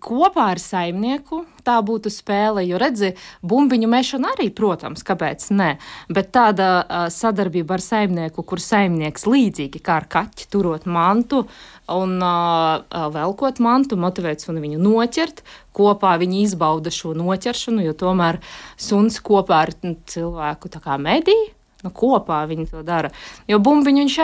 [0.00, 5.78] kopā ar saimnieku tā būtu spēle, jo redzi, bumbiņu mešana arī, protams, kāpēc ne.
[6.08, 11.44] Bet tāda sadarbība ar saimnieku, kur saimnieks līdzīgi kā ar kaķi turot mantu
[11.92, 15.44] un uh, velkot mantu, motivēt suni viņu noķert.
[15.76, 18.40] Kopā viņi izbauda šo noķeršanu, jo tomēr
[18.80, 19.76] suns kopā ar
[20.10, 20.72] cilvēku
[21.04, 21.38] medī.
[21.78, 23.12] Nu, kopā viņi to dara.
[23.46, 24.14] Jo bumbiņu viņš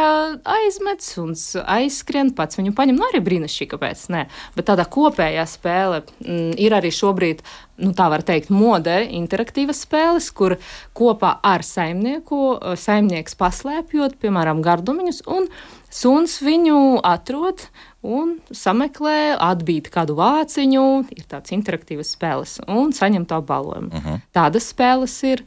[0.50, 1.37] aizmet un
[1.77, 2.59] aizskrien pats.
[2.59, 4.24] Viņu paņem, nu arī brīnišķīgi, kāpēc ne.
[4.57, 7.44] Bet tāda kopējā spēle mm, ir arī šobrīd,
[7.87, 10.57] nu tā var teikt, modē interaktīvas spēles, kur
[10.98, 12.40] kopā ar saimnieku,
[12.74, 15.46] saimnieks paslēpjot, piemēram, gardumiņus, un
[15.94, 17.68] suns viņu atrod
[18.04, 23.88] un sameklē, atbīd kādu vāciņu, ir tāds interaktīvas spēles, un saņem to balvojumu.
[23.88, 24.20] Uh -huh.
[24.35, 25.44] Tādas spēles ir.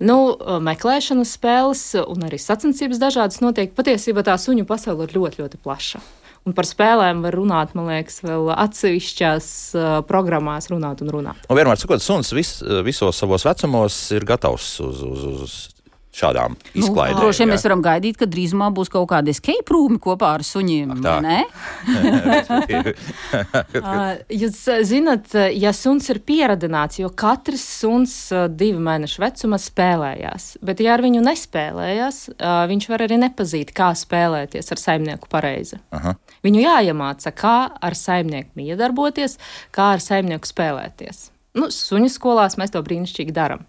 [0.00, 3.74] Nu, meklēšanas spēles un arī sacensības dažādas notiek.
[3.74, 6.00] Patiesībā tā suņu pasaule ir ļoti, ļoti plaša.
[6.44, 11.36] Un par spēlēm var runāt, man liekas, vēl atsevišķās uh, programmās runāt un runāt.
[11.48, 15.73] Un vienmēr sakot, suns vis, visos savos vecumos ir gatavs uz, uz, uz
[16.14, 17.18] šādām Nu, izklaidēm.
[17.18, 20.88] droši vien mēs varam gaidīt, ka drīzumā būs kaut kāda escape room kopā ar suņiem.
[20.94, 20.98] Uh,
[24.40, 29.58] Jūs uh, zināt, uh, ja suns ir pieradināts, jo katrs suns uh, divu mēnešu vecumā
[29.62, 32.16] spēlējās, bet ja ar viņu nespēlējās,
[32.70, 35.76] viņš var arī nepazīt, kā spēlēties ar saimnieku pareizi.
[35.94, 36.10] Aha.
[36.44, 39.32] Viņu jāiemāca, kā ar saimnieku miedarboties,
[39.74, 41.16] kā ar saimnieku spēlēties.
[41.54, 43.62] Nu, suņu skolās mēs to brīnišķīgi darām.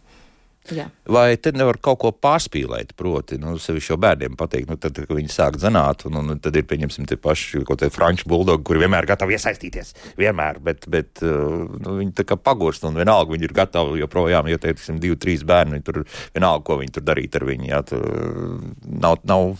[0.74, 0.88] Jā.
[1.06, 2.96] Vai te nevar kaut ko pārspīlēt?
[2.98, 6.58] Proti, nu, sevišķi jau bērniem pateikt, nu, tad, kad viņi sāk zināt, un, un tad
[6.58, 9.94] ir, pieņemsim, tie paši kaut kādi franču buldogi, kuri vienmēr ir gatavi iesaistīties.
[10.18, 14.50] Vienmēr, bet, bet uh, nu, viņi tā kā pagurst, un vienalga viņi ir gatavi joprojām,
[14.50, 17.70] jo, teiksim, divi, trīs bērni, tur vienalga, ko viņi tur darīt ar viņu.
[17.70, 18.06] Jā, tur
[18.86, 19.56] nav, nav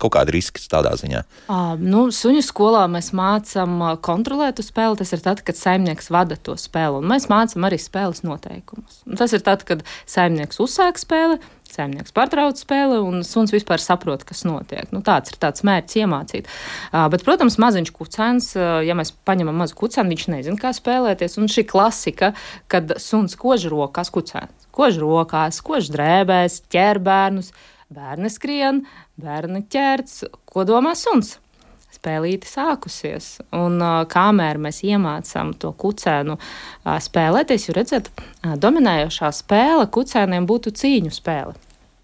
[0.00, 1.24] kaut kāda riska tādā ziņā.
[1.48, 4.98] Uh, nu, suņu skolā mēs mācām kontrolēt spēli.
[4.98, 7.02] Tas ir tad, kad saimnieks vada to spēli.
[7.02, 9.02] Un mēs mācām arī spēles noteikumus.
[9.08, 11.40] Un tas ir tad, kad saimnieks uzsāk spēli.
[11.68, 14.88] Saimnieks pārtrauc spēli, un suns vispār saprot, kas notiek.
[14.94, 16.48] Nu, tāds ir tāds mērķis iemācīt.
[16.48, 21.36] Uh, bet, protams, maziņš kucēns, uh, ja mēs paņemam mazu kucēnu, viņš nezina, kā spēlēties.
[21.42, 22.32] Un šī klasika,
[22.72, 27.50] kad suns kož rokās, kucēns kož rokās, kož drēbēs, ķer bērnus,
[27.90, 28.84] bērni skrien,
[29.18, 30.22] bērni ķērts.
[30.46, 31.36] Ko domā suns?
[31.88, 39.32] Spēlīte sākusies, un uh, kamēr mēs iemācām to kucēnu uh, spēlēties, jūs redzat, uh, dominējošā
[39.32, 41.56] spēle kucēniem būtu cīņu spēle.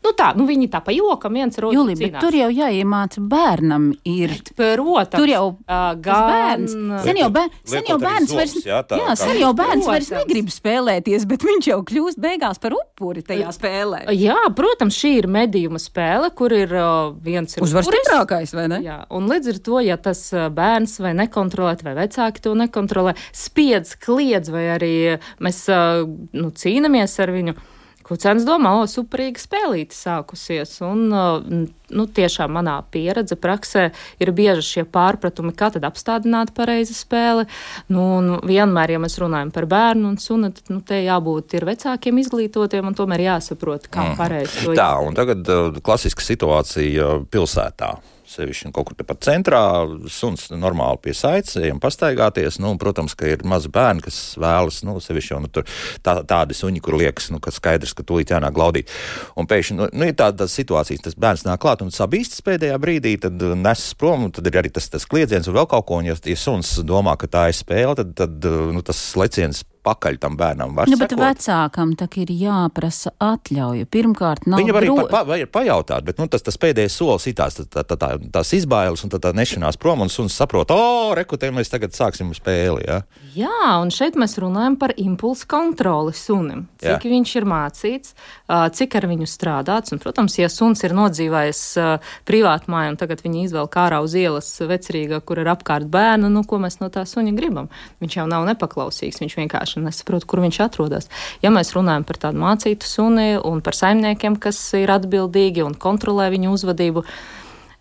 [0.04, 3.86] Nu tā, nu viņi tā pa jokam viens otru Jūlija, bet tur jau jāiemāca bērnam
[4.04, 4.34] ir.
[4.52, 6.74] Protams, Tur jau uh, gan bērns.
[7.06, 10.10] Sen jau, bēr, sen jau bērns vairs, zobus, jā, tā jā, sen jau bērns vairs
[10.10, 10.28] Protams.
[10.28, 14.02] negrib spēlēties, bet viņš jau kļūst beigās par upuri tajā spēlē.
[14.12, 18.04] Jā, protams, šī ir medījuma spēle, kur ir uh, viens ir Uzvar upuris.
[18.04, 18.82] stiprākais, vai ne?
[18.84, 23.96] Jā, un līdz ar to, ja tas bērns vai nekontrolē, vai vecāki to nekontrolē, spiedz,
[24.04, 24.92] kliedz, vai arī
[25.40, 26.04] mēs uh,
[26.36, 27.56] nu, cīnāmies ar viņu.
[28.04, 30.76] Kucēns domā, o, superīga spēlīte sākusies.
[30.84, 31.64] Un, uh,
[31.94, 33.86] nu, tiešām manā pieredze praksē
[34.20, 37.46] ir bieži šie pārpratumi, kā tad apstādināt pareizi spēli.
[37.88, 41.68] Nu, un vienmēr, ja mēs runājam par bērnu un sunu, tad nu, te jābūt ir
[41.70, 47.24] vecākiem izglītotiem un tomēr jāsaprot, kā pareizi to Tā, un tagad uh, klasiska situācija uh,
[47.30, 47.94] pilsētā.
[48.34, 49.62] Sevišķi kaut kur tepat centrā,
[50.10, 52.58] suns normāli pie saites, ejam pastaigāties.
[52.62, 55.66] Nu, protams, ka ir mazi bērni, kas vēlas, nu, sevišķi jau nu, tur
[56.04, 58.92] tā, tādi suņi, kur liekas, nu, ka skaidrs, ka tūlīt jānāk glaudīt.
[59.38, 63.16] Un pēkšņi, nu, nu ir tāda situācija, tas bērns nāk klāt un sabīstas pēdējā brīdī,
[63.22, 66.00] tad uh, nes prom, un tad ir arī tas, tas kliedziens un vēl kaut ko.
[66.02, 70.18] Un, ja, ja suns domā, ka tā ir spēle, tad, tad nu, tas leciens pakaļ
[70.22, 71.22] tam bērnam var Nu, bet sekot.
[71.24, 73.86] vecākam tā ir jāprasa atļauja.
[73.92, 76.96] Pirmkārt, nav Viņa var arī dro- pa, pa, var pajautāt, bet nu, tas, tas pēdējais
[76.96, 80.34] solis ir tās, tā, tā, tā, tās izbailes un tā, tā nešanās prom, un suns
[80.34, 82.86] saprot, o, rekutē, mēs tagad sāksim spēli.
[82.88, 83.02] Ja?
[83.36, 86.66] Jā, un šeit mēs runājam par impulsu kontroli sunim.
[86.82, 86.96] Jā.
[86.96, 88.14] Cik viņš ir mācīts,
[88.48, 89.92] cik ar viņu strādāts.
[89.92, 91.88] Un, protams, ja suns ir nodzīvājis ā,
[92.28, 96.44] privātu māju un tagad viņi izvēl ārā uz ielas vecrīgā, kur ir apkārt bērnu, nu,
[96.48, 97.68] ko mēs no tā suņa gribam?
[98.00, 101.08] Viņš jau nav nepaklausīgs, viņš vienkārši nesaprot, kur viņš atrodas.
[101.42, 106.30] Ja mēs runājam par tādu mācītu suni un par saimniekiem, kas ir atbildīgi un kontrolē
[106.34, 107.04] viņu uzvedību,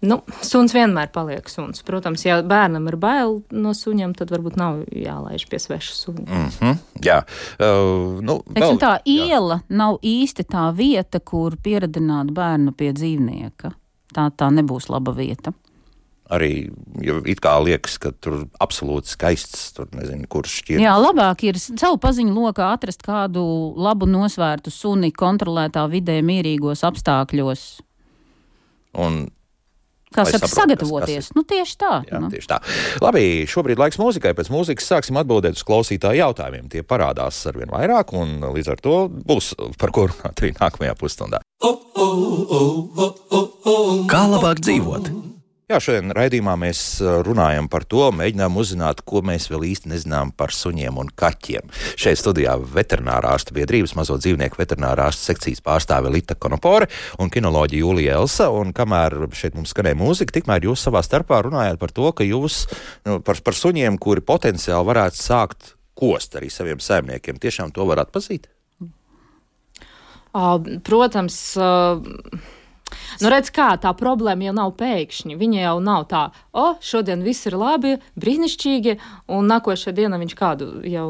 [0.04, 1.80] Nu, suns vienmēr paliek suns.
[1.88, 6.26] Protams, ja bērnam ir bail no suņiem, tad varbūt nav jālaiž pie sveša suņa.
[6.28, 9.78] Mm -hmm, jā, uh, nu, Teiksim, tā iela jā.
[9.80, 13.72] nav īsti tā vieta, kur pieradināt bērnu pie dzīvnieka.
[14.14, 15.54] Tā, tā nebūs laba vieta
[16.32, 16.70] arī
[17.28, 20.82] it kā liekas, ka tur absolūti skaists, tur nezinu, kurš šķiet.
[20.84, 23.44] Jā, labāk ir savu paziņu lokā atrast kādu
[23.76, 27.68] labu nosvērtu suni kontrolētā vidē mierīgos apstākļos.
[29.04, 29.26] Un
[30.14, 31.16] Kā saka, saprotu, sagatavoties.
[31.16, 31.94] Kas, kas nu, tieši tā.
[32.06, 32.30] Jā, nu.
[32.30, 32.60] tieši tā.
[33.02, 34.36] Labi, šobrīd laiks mūzikai.
[34.38, 36.70] Pēc mūzikas sāksim atbildēt uz klausītāju jautājumiem.
[36.70, 40.94] Tie parādās ar vien vairāk, un līdz ar to būs par ko runāt arī nākamajā
[41.02, 41.42] pusstundā.
[44.14, 45.33] Kā labāk dzīvot?
[45.74, 46.80] Jā, šodien raidījumā mēs
[47.26, 51.72] runājam par to, mēģinām uzzināt, ko mēs vēl īsti nezinām par suņiem un kaķiem.
[51.98, 57.82] Šeit studijā veterinārā ārsta biedrības mazo dzīvnieku veterinārā ārsta sekcijas pārstāve Lita Konopore un kinoloģija
[57.82, 58.52] Jūlija Elsa.
[58.54, 62.68] Un kamēr šeit mums skanēja mūzika, tikmēr jūs savā starpā runājāt par to, ka jūs
[63.10, 68.06] nu, par, par suņiem, kuri potenciāli varētu sākt kost arī saviem saimniekiem, tiešām to var
[68.06, 68.46] atpazīt?
[70.86, 71.48] Protams.
[71.58, 72.60] Uh
[73.22, 75.40] Nu, redz, kā tā problēma jau nav pēkšņi.
[75.40, 79.00] Viņa jau nav tā, o, oh, šodien viss ir labi, brīnišķīgi,
[79.34, 81.10] un nākošajā dienā viņš kādu jau.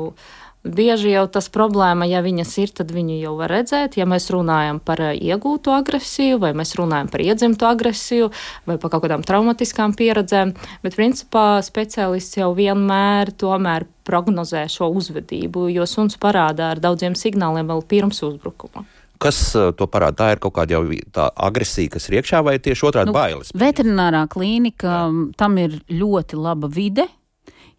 [0.64, 4.80] Bieži jau tas problēma, ja viņas ir, tad viņi jau var redzēt, ja mēs runājam
[4.80, 8.30] par eh, iegūtu agresiju, vai mēs runājam par iedzimtu agresiju,
[8.64, 10.56] vai par kaut kādām traumatiskām pieredzēm.
[10.86, 17.68] Bet, principā, speciālists jau vienmēr tomēr prognozē šo uzvedību, jo suns parāda ar daudziem signāliem
[17.68, 18.88] vēl pirms uzbrukuma.
[19.24, 20.18] Kas eh, to parāda?
[20.24, 20.84] Tā ir kaut kāda jau
[21.16, 23.54] tā agresija, kas ir iekšā, vai tieši otrādi nu, bailes?
[23.58, 25.04] Veterinārā klīnika
[25.40, 27.08] tam ir ļoti laba vide,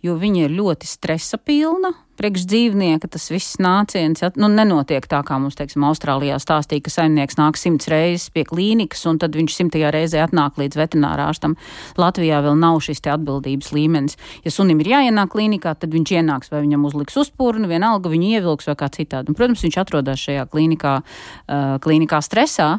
[0.05, 5.21] jo viņa ir ļoti stresa pilna priekš dzīvnieka tas viss nāciens ja, nu, nenotiek tā,
[5.27, 9.57] kā mums, teiksim, Austrālijā stāstīja, ka saimnieks nāk simts reizes pie klīnikas, un tad viņš
[9.59, 11.57] simtajā reizē atnāk līdz veterinārārstam.
[12.01, 14.19] Latvijā vēl nav šis te atbildības līmenis.
[14.47, 18.71] Ja sunim ir jāienāk klīnikā, tad viņš ienāks, vai viņam uzliks uzpūrni, vienalga viņu ievilks
[18.71, 19.31] vai kā citādi.
[19.31, 22.77] Un, protams, viņš atrodas šajā klīnikā, uh, klīnikā stresā.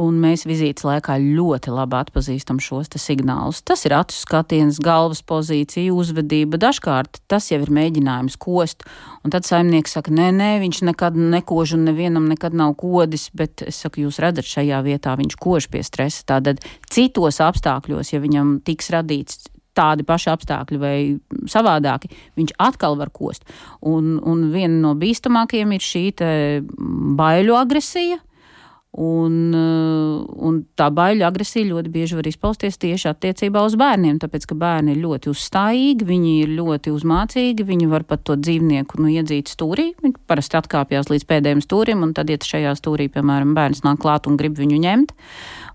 [0.00, 3.60] Un mēs vizītes laikā ļoti labi atpazīstam šos signālus.
[3.60, 6.56] Tas ir acu skatiens, galvas pozīcija, uzvedība.
[6.60, 8.86] Dažkārt tas jau ir mēģinājums kost,
[9.20, 13.66] un tad saimnieks saka, nē, nē, viņš nekad nekož un nevienam nekad nav kodis, bet
[13.68, 16.24] es saku, jūs redzat, šajā vietā viņš kož pie stresa.
[16.32, 19.44] Tātad citos apstākļos, ja viņam tiks radīts
[19.76, 20.96] tādi paši apstākļi vai
[21.48, 23.44] savādāki, viņš atkal var kost.
[23.80, 26.04] Un, un viena no bīstamākajiem ir šī
[27.18, 28.20] baiļu agresija
[28.92, 34.44] Un, eh, un tā baila agresija ļoti bieži var izpausties tieši attiecībā uz bērniem, tāpēc
[34.50, 39.08] ka bērni ir ļoti uzstājīgi, viņi ir ļoti uzmācīgi, viņi var pat to dzīvnieku nu,
[39.08, 39.94] iedzīt stūrī.
[40.04, 44.28] Viņi parasti atkāpjas līdz pēdējiem stūrim, un tad, ja šajā stūrī, piemēram, bērns nāk klāt
[44.28, 45.16] un grib viņu ņemt,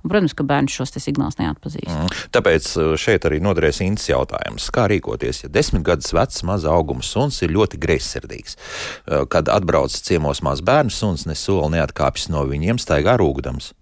[0.07, 1.91] un, protams, ka bērns šos signālus neatpazīst.
[1.91, 2.13] Mm.
[2.35, 7.05] Tāpēc eh, šeit arī noderēs Intas jautājums, kā rīkoties, ja desmit gadus vecs maza auguma
[7.05, 8.57] suns ir ļoti greizsirdīgs.
[8.57, 13.73] Eh, kad atbrauc ciemos maz bērnu suns, ne soli neatkāpjas no viņiem, staigā rūgdams.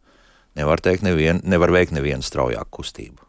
[0.55, 3.24] Nevar, teikt, nevien, nevar veikt nevienu straujāku kustību.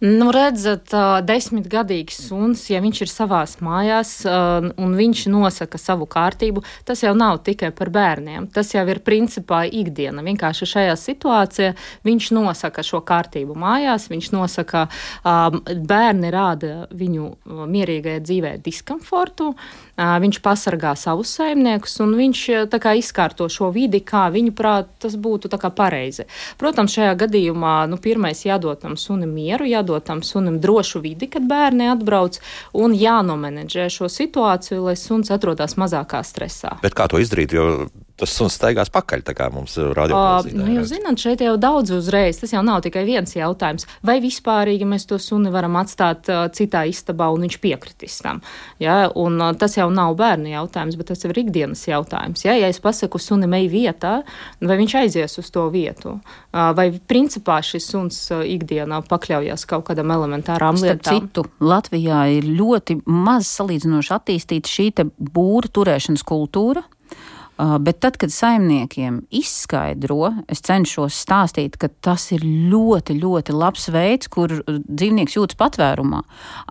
[0.00, 0.94] Nu, redzat,
[1.28, 7.42] desmitgadīgs suns, ja viņš ir savās mājās un viņš nosaka savu kārtību, tas jau nav
[7.44, 8.46] tikai par bērniem.
[8.48, 10.24] Tas jau ir principā ikdiena.
[10.24, 11.74] Vienkārši šajā situācijā
[12.08, 14.86] viņš nosaka šo kārtību mājās, viņš nosaka,
[15.92, 17.28] bērni rāda viņu
[17.68, 19.52] mierīgajai dzīvē diskomfortu
[20.00, 22.42] viņš pasargā savus saimniekus, un viņš
[22.80, 26.24] kā, izkārto šo vidi, kā viņu prāt, tas būtu pareizi.
[26.58, 31.42] Protams, šajā gadījumā nu, pirmais jādod tam sunim mieru, jādod tam sunim drošu vidi, kad
[31.50, 32.38] bērni atbrauc,
[32.78, 36.76] un jānomenedžē šo situāciju, lai suns atrodas mazākā stresā.
[36.84, 37.56] Bet kā to izdarīt?
[37.58, 37.88] Jo
[38.20, 40.60] tas suns staigās pakaļ, tā kā mums radioklausītājiem.
[40.60, 43.86] Uh, nu, jūs zināt, šeit jau daudz uzreiz, tas jau nav tikai viens jautājums.
[44.06, 48.42] Vai vispārīgi mēs to suni varam atstāt uh, citā istabā un viņš piekritīs tam?
[48.82, 49.02] Ja?
[49.18, 52.44] Un uh, tas jau nav bērnu jautājums, bet tas ir ikdienas jautājums.
[52.46, 54.14] Ja, ja es pasaku sunim ej vietā,
[54.60, 56.18] vai viņš aizies uz to vietu?
[56.50, 61.28] Uh, vai principā šis suns uh, ikdienā pakļaujas kaut kādam elementārām Starp lietām?
[61.28, 64.90] Citu, Latvijā ir ļoti maz salīdzinoši attīstīta šī
[65.32, 66.82] būra turēšanas kultūra.
[67.60, 73.90] Uh, bet tad, kad saimniekiem izskaidro, es cenšos stāstīt, ka tas ir ļoti, ļoti labs
[73.92, 76.22] veids, kur uh, dzīvnieks jūtas patvērumā.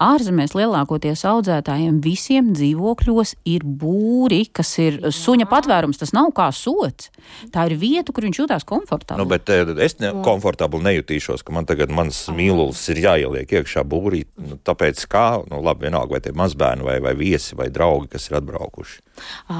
[0.01, 5.11] Ārzemēs lielākoties audzētājiem visiem dzīvokļos ir būri, kas ir Jā.
[5.13, 5.99] suņa patvērums.
[6.01, 7.11] Tas nav kā sots.
[7.53, 9.21] Tā ir vieta, kur viņš jūtas komfortabli.
[9.21, 13.85] Nu, bet eh, es ne, komfortabli nejutīšos, ka man tagad mans mīlulis ir jāieliek iekšā
[13.85, 14.23] būrī.
[14.41, 18.31] Nu, tāpēc kā, nu labi, vienalga, vai tie mazbērni vai, vai viesi vai draugi, kas
[18.31, 19.03] ir atbraukuši.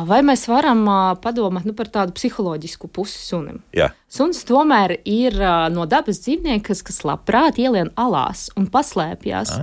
[0.10, 0.86] Vai mēs varam
[1.24, 3.62] padomāt nu, par tādu psiholoģisku pusi sunim?
[3.76, 3.92] Jā.
[4.10, 5.36] Suns tomēr ir
[5.74, 9.54] no dabas dzīvnieks, kas labprāt ielien alās un paslēpjas.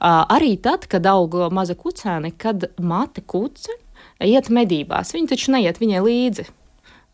[0.00, 0.24] Ah.
[0.36, 3.76] Arī tad, kad aug maza kucēne, kad mate kuce
[4.24, 5.14] iet medībās.
[5.16, 6.48] Viņa taču neiet viņai līdzi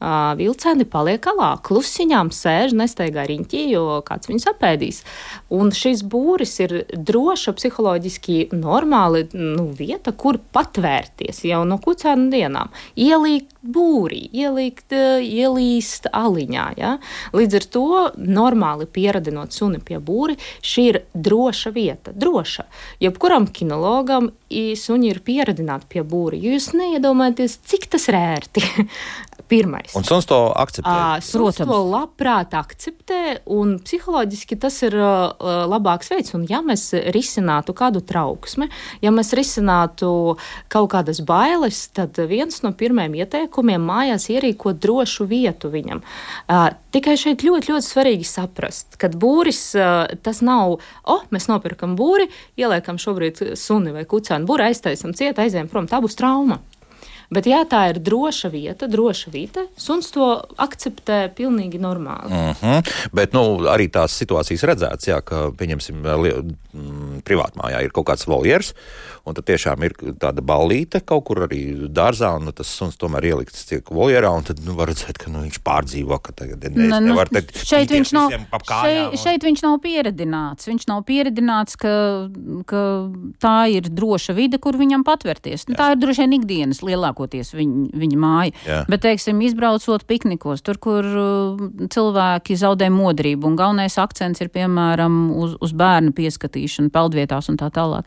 [0.01, 5.03] vilcēni paliek alā, klusiņām sēž, nesteigā riņķī, jo kāds viņus apēdīs.
[5.57, 12.73] Un šis būris ir droša, psiholoģiski normāla nu, vieta, kur patvērties jau no kucēnu dienām.
[12.97, 16.67] Ielikt būrī, ielikt, ielīst aliņā.
[16.77, 16.97] Ja?
[17.37, 17.87] Līdz ar to,
[18.21, 22.13] normāli pieradinot suni pie būri, šī ir droša vieta.
[22.13, 22.69] Droša.
[23.03, 28.63] Jebkuram kinologam suņi ir pieradināti pie būri, jo jūs neiedomājaties, cik tas ir ērti.
[29.47, 29.95] Pirmais.
[29.95, 30.91] Un suns to akceptē.
[30.91, 35.31] À, suns to labprāt akceptē, un psiholoģiski tas ir uh,
[35.71, 36.35] labāks veids.
[36.35, 38.67] Un ja mēs risinātu kādu trauksmi,
[39.05, 40.11] ja mēs risinātu
[40.73, 46.03] kaut kādas bailes, tad viens no pirmajiem ieteikumiem mājās ierīkot drošu vietu viņam.
[46.51, 51.95] Uh, tikai šeit ļoti, ļoti svarīgi saprast, ka būris uh, tas nav, oh, mēs nopirkam
[51.99, 52.27] būri,
[52.59, 55.87] ieliekam šobrīd suni vai kucēnu būri, aiztaisam ciet, aizējam prom.
[55.87, 56.59] Tā būs trauma.
[57.31, 60.29] Bet, ja tā ir droša vieta, droša vide, suns to
[60.63, 62.31] akceptē pilnīgi normāli.
[62.31, 62.93] Mm -hmm.
[63.13, 68.75] Bet nu, arī tās situācijas redzētas, jā, ka, pieņemsim, mm, privātmājā ir kaut kāds voljers,
[69.25, 73.25] un tad tiešām ir tāda ballīte kaut kur arī dārzā, un nu, tas suns tomēr
[73.25, 76.87] ielikts tiek voljerā, un tad nu, var redzēt, ka nu, viņš pārdzīvo, ka tagad ne,
[76.89, 79.19] nu, nevar teikt, šeit viņš nav, šeit, un...
[79.19, 80.67] šeit viņš nav pieredināts.
[80.67, 82.29] Viņš nav pieredināts, ka,
[82.67, 83.11] ka
[83.43, 85.67] tā ir droša vide, kur viņam patvērties.
[85.69, 88.53] Nu, tā ir droši vien ikdienas lielākā lielākoties viņa, viņa māja.
[88.67, 88.85] Jā.
[88.89, 95.33] Bet, teiksim, izbraucot piknikos, tur, kur uh, cilvēki zaudē modrību, un galvenais akcents ir, piemēram,
[95.35, 98.07] uz, uz bērnu pieskatīšanu peldvietās un tā tālāk.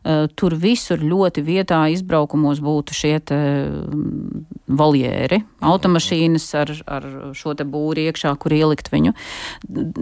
[0.00, 7.64] Uh, tur visur ļoti vietā izbraukumos būtu šie um, voljēri, automašīnas ar, ar šo te
[7.64, 9.14] būri iekšā, kur ielikt viņu.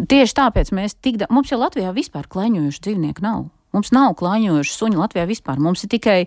[0.08, 1.30] Tieši tāpēc mēs tik, da...
[1.30, 3.48] mums jau Latvijā vispār kleņojuši dzīvnieku nav.
[3.76, 5.60] Mums nav klāņojuši suņi Latvijā vispār.
[5.60, 6.18] Mums ir tikai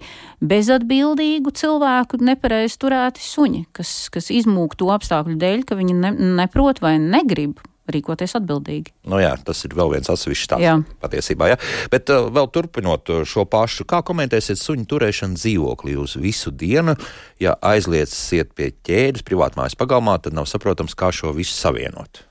[0.45, 6.83] bezatbildīgu cilvēku nepareizi turēti suņi, kas, kas izmūg to apstākļu dēļ, ka viņi ne, neprot
[6.83, 8.93] vai negrib rīkoties atbildīgi.
[9.09, 11.51] Nu jā, tas ir vēl viens atsevišķs stāsts patiesībā.
[11.51, 11.59] Jā.
[11.91, 16.95] Bet uh, vēl turpinot uh, šo pašu, kā komentēsiet suņu turēšanu dzīvoklī uz visu dienu?
[17.41, 22.25] Ja aizlieciet pie ķēdes privātmājas pagalmā, tad nav saprotams, kā šo visu savienot.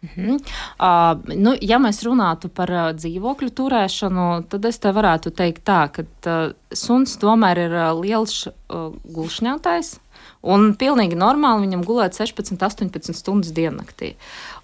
[0.00, 0.38] Mhm.
[0.80, 5.82] Uh, nu, ja mēs runātu par uh, dzīvokļu turēšanu, tad es te varētu teikt tā,
[5.92, 9.98] ka uh, suns tomēr ir uh, liels uh, gulšņātājs.
[10.40, 14.14] Un pilnīgi normāli viņam gulēt 16, 18 stundas diennaktī.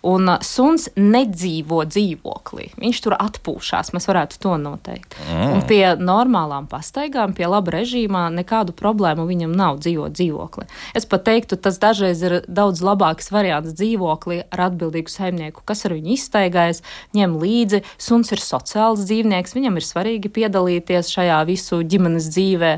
[0.06, 2.68] Un uh, suns nedzīvo dzīvoklī.
[2.80, 5.16] Viņš tur atpūšas, mēs varētu to noteikt.
[5.26, 5.56] Mm.
[5.56, 10.66] Un pie normālām pastaigām, pie laba režīmā, nekādu problēmu viņam nav dzīvot dzīvoklī.
[10.96, 15.96] Es pat teiktu, tas dažreiz ir daudz labāks variants dzīvoklī ar atbildīgu saimnieku, kas ar
[15.96, 16.82] viņu iztaigājas,
[17.16, 17.82] ņem līdzi.
[17.98, 22.72] Suns ir sociāls dzīvnieks, viņam ir svarīgi piedalīties šajā visu ģimenes dzīvē,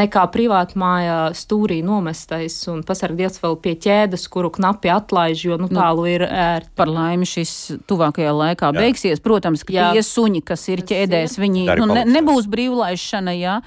[0.00, 5.80] nekā privātmājā stūrī nomestais un pasargdies vēl pie ķēdes, kuru knapi atlaiž, jo nu, nu
[5.80, 7.52] tālu ir ērti par laimi šis
[7.90, 8.82] tuvākajā laikā jā.
[8.82, 9.22] beigsies.
[9.24, 9.88] Protams, ka jā.
[9.94, 13.60] tie suņi, kas ir ķēdēs, viņi nu, ne, nebūs brīvlaišana, jā.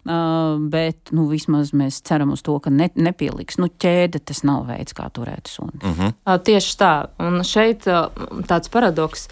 [0.00, 3.58] Uh, bet nu, vismaz mēs ceram uz to, ka ne, nepieliks.
[3.60, 5.76] Nu, ķēde tas nav veids, kā turēt suni.
[5.82, 6.14] Uh -huh.
[6.24, 6.94] uh, tieši tā.
[7.20, 8.08] Un šeit uh,
[8.48, 9.28] tāds paradoks.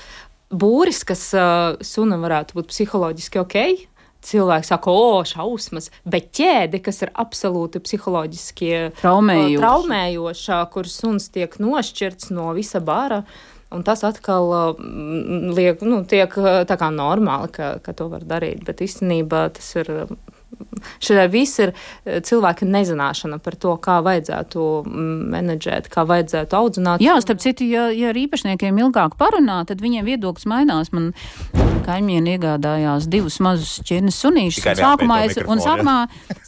[0.52, 3.56] Būris, kas uh, sunam varētu būt psiholoģiski ok,
[4.24, 11.54] cilvēki saka, o, šausmas, bet ķēde, kas ir absolūti psiholoģiski traumējoša, traumējošā, kur suns tiek
[11.62, 13.22] nošķirts no visa bara.
[13.74, 14.48] Un tas atkal
[15.52, 19.90] liek, nu, tiek tā kā normāli, ka, ka to var darīt, bet īstenībā tas ir
[21.02, 27.04] Šī viss ir eh, cilvēka nezināšana par to, kā vajadzētu mm, menedžēt, kā vajadzētu audzināt.
[27.04, 30.92] Jā, starp citu, ja, ja ar īpašniekiem ilgāk parunā, tad viņiem viedoklis mainās.
[30.94, 31.12] Man
[31.88, 34.66] kaimiņi iegādājās divus mazus ķirnes sunīšus.
[34.68, 35.96] Un sākumā, es, un sākumā,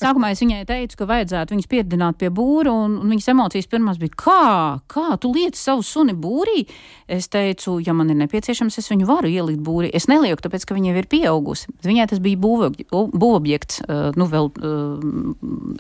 [0.01, 4.01] sākumā es viņai teicu, ka vajadzētu viņus pieredzināt pie būra, un, un viņas emocijas pirmās
[4.01, 4.43] bija, kā,
[4.91, 6.67] kā tu liec savu suni būrī?
[7.11, 9.91] Es teicu, ja man ir nepieciešams, es viņu varu ielikt būrī.
[9.97, 11.73] Es nelieku, tāpēc, ka viņa jau ir pieaugusi.
[11.87, 13.83] Viņai tas bija būvobjekts
[14.17, 15.03] nu, vēl uh,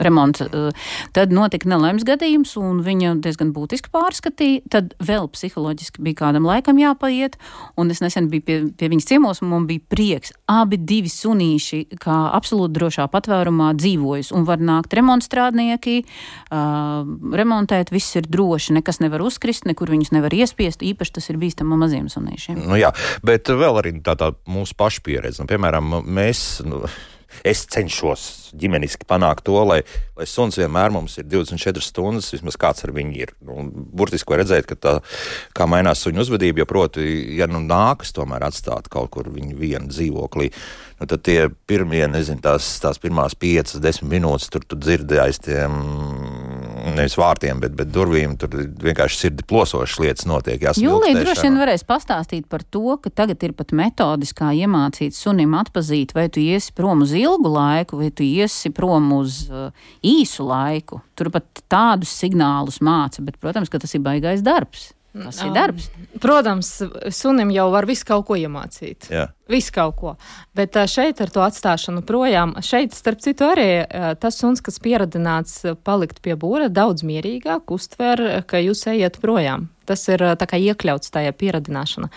[0.03, 0.45] remonts.
[0.45, 0.71] Uh,
[1.17, 4.65] tad notika nelaimes gadījums, un viņa diezgan būtiski pārskatīja.
[4.73, 7.39] Tad vēl psiholoģiski bija kādam laikam jāpaiet,
[7.81, 10.35] un es nesen biju pie, pie viņas ciemos, un man bija prieks.
[10.51, 16.01] Abi divi sunīši, kā absolūti drošā patvērumā dzīvojas, un var nākt remontstrādnieki,
[16.51, 21.79] remontēt, viss ir droši, nekas nevar uzkrist, nekur viņus nevar iespiest, īpaši tas ir bīstama
[21.81, 22.61] maziem sunīšiem.
[22.67, 22.93] Nu jā,
[23.27, 25.43] bet vēl arī tā, tā mūsu paša pieredze.
[25.43, 26.61] Nu, piemēram, mēs.
[26.67, 26.85] Nu,
[27.47, 29.81] es cenšos ģimeniski panākt to, lai,
[30.19, 33.35] lai suns vienmēr mums ir 24 stundas, vismaz kāds ar viņu ir.
[33.47, 34.95] Un, burtiski var redzēt, ka tā
[35.57, 37.07] kā mainās suņu uzvedība, jo proti,
[37.39, 40.51] ja nu nākas tomēr atstāt kaut kur viņu vienu dzīvoklī,
[41.01, 41.39] nu, tad tie
[41.71, 45.79] pirmie, nezinu, tās, tās pirmās piecas, desmit minūtes tur tu dzirdi aiz tiem
[46.97, 48.37] nevis vārtiem, bet, bet durvīm.
[48.41, 48.53] Tur
[48.85, 50.63] vienkārši sirdi plosošas lietas notiek.
[50.81, 56.15] Jūlija droši vien varēs pastāstīt par to, ka tagad ir pat metodiskā iemācīt sunim atpazīt,
[56.17, 59.69] vai tu iesi prom uz ilgu laiku, vai tu iesi prom uz uh,
[60.07, 61.03] īsu laiku.
[61.19, 64.91] Tur pat tādus signālus māca, bet, protams, ka tas ir baigais darbs.
[65.11, 65.89] Tas ir darbs.
[66.23, 66.69] Protams,
[67.11, 69.09] sunim jau var visu kaut ko iemācīt.
[69.11, 69.27] Jā.
[69.51, 70.13] Visu kaut ko.
[70.55, 73.83] Bet šeit ar to atstāšanu projām, šeit, starp citu, arī
[74.23, 79.67] tas suns, kas pieradināts palikt pie būra, daudz mierīgāk uztver, ka jūs ejat projām.
[79.91, 82.13] Tas ir tā kā iekļauts tajā pieradināšanā.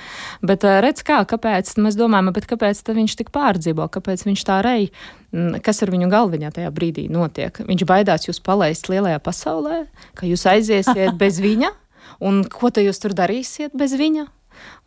[0.45, 4.91] Bet redz kā, kāpēc mēs domājam, bet kāpēc viņš tik pārdzīvo, kāpēc viņš tā rej,
[5.65, 7.57] kas ar viņu galviņā tajā brīdī notiek.
[7.65, 11.79] Viņš baidās jūs palaist lielajā pasaulē, ka jūs aiziesiet bez viņa
[12.23, 14.27] un ko tad jūs tur darīsiet bez viņa?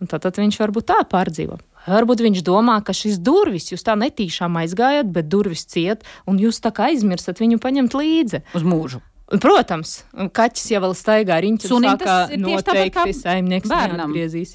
[0.00, 1.58] Un tad, tad viņš varbūt tā pārdzīvo.
[1.86, 6.62] Varbūt viņš domā, ka šis durvis jūs tā netīšām aizgājat, bet durvis ciet, un jūs
[6.62, 8.42] tā kā aizmirstat viņu paņemt līdzi.
[8.58, 9.02] Uz mūžu.
[9.26, 11.70] Protams, kaķis jau vēl staigā riņķis.
[11.70, 14.12] Sunim tas ir tieši tāpat kā saimnieks bērnam.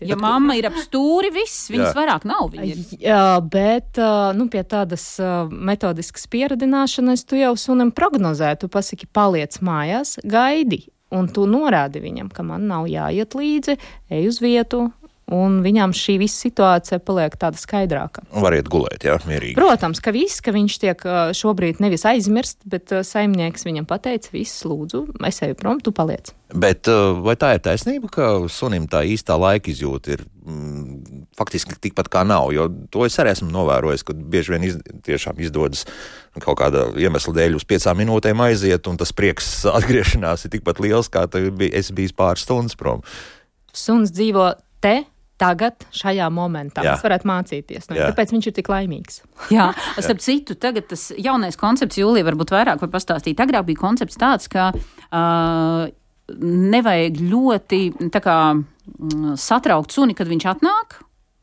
[0.08, 2.56] Ja mamma ir ap stūri, viss, viņas vairāk nav.
[2.96, 4.00] Jā, bet,
[4.40, 5.04] nu, pie tādas
[5.52, 10.86] metodiskas pieradināšanas tu jau sunim prognozē, tu pasaki, paliec mājās, gaidi
[11.16, 13.78] un tu norādi viņam, ka man nav jāiet līdzi,
[14.12, 14.90] ej uz vietu.
[15.32, 18.26] Un viņam šī visa situācija paliek tāda skaidrāka.
[18.44, 19.56] Variet gulēt, jā, mierīgi.
[19.56, 21.06] Protams, ka viss, ka viņš tiek
[21.40, 26.34] šobrīd nevis aizmirst, bet saimnieks viņam pateica, viss, lūdzu, es eju prom, tu paliec.
[26.52, 26.90] Bet
[27.24, 32.24] vai tā ir taisnība, ka sunim tā īstā laika izjūta ir mm, faktiski tikpat kā
[32.28, 32.50] nav?
[32.56, 35.86] Jo to es arī esmu novērojis, ka bieži vien iz, tiešām izdodas
[36.44, 41.12] kaut kāda iemesla dēļ uz piecām minūtēm aiziet, un tas prieks atgriešanās ir tikpat liels,
[41.12, 41.28] kā
[41.72, 43.06] es biju pāris stundas prom.
[43.76, 44.52] Suns dzīvo
[44.84, 45.02] te,
[45.42, 46.84] tagad, šajā momentā.
[46.86, 46.96] Jā.
[46.96, 47.98] Mēs varētu mācīties no.
[47.98, 49.22] Kāpēc viņš ir tik laimīgs?
[49.56, 53.42] Jā, starp citu, tagad tas jaunais koncepts, Jūlija, varbūt vairāk var pastāstīt.
[53.42, 55.88] Agrāk bija koncepts tāds, ka uh,
[56.76, 57.82] nevajag ļoti
[58.22, 58.38] kā,
[59.42, 61.00] satraukt suni, kad viņš atnāk.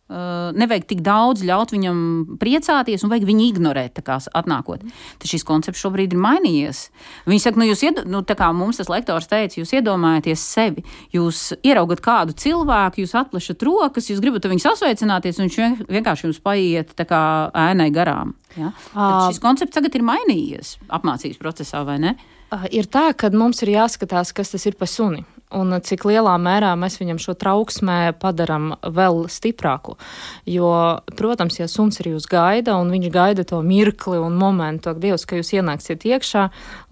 [0.08, 1.98] Uh, nevajag tik daudz ļaut viņam
[2.40, 4.86] priecāties, un vajag viņu ignorēt, kā atnākot.
[5.20, 6.80] Tad šis koncepts šobrīd ir mainījies.
[7.28, 12.00] Viņi saka, nu, jūs, nu, kā mums tas lektors teica, jūs iedomājaties sevi, jūs ieraugat
[12.00, 17.22] kādu cilvēku, jūs atplešat rokas, jūs gribat viņu sasveicināties, un viņš vienkārši jums paiet kā
[17.68, 18.32] ēnai garām.
[18.56, 18.72] Ja?
[18.96, 22.16] Tad šis koncepts tagad ir mainījies apmācības procesā, vai ne?
[22.72, 26.74] Ir tā, ka mums ir jāskatās, kas tas ir pa suni un cik lielā mērā
[26.78, 29.96] mēs viņam šo trauksmē padarām vēl stiprāku.
[30.48, 30.70] Jo,
[31.18, 35.24] protams, ja suns arī jūs gaida, un viņš gaida to mirkli un momentu, ak, Dievs,
[35.28, 36.48] ka jūs ienāksiet iekšā,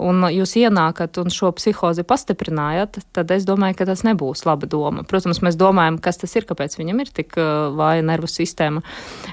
[0.07, 5.05] un jūs ienākat un šo psihozi pastiprinājat, tad es domāju, ka tas nebūs laba doma.
[5.09, 8.83] Protams, mēs domājam, kas tas ir, kāpēc viņam ir tik uh, vāja nervu sistēma,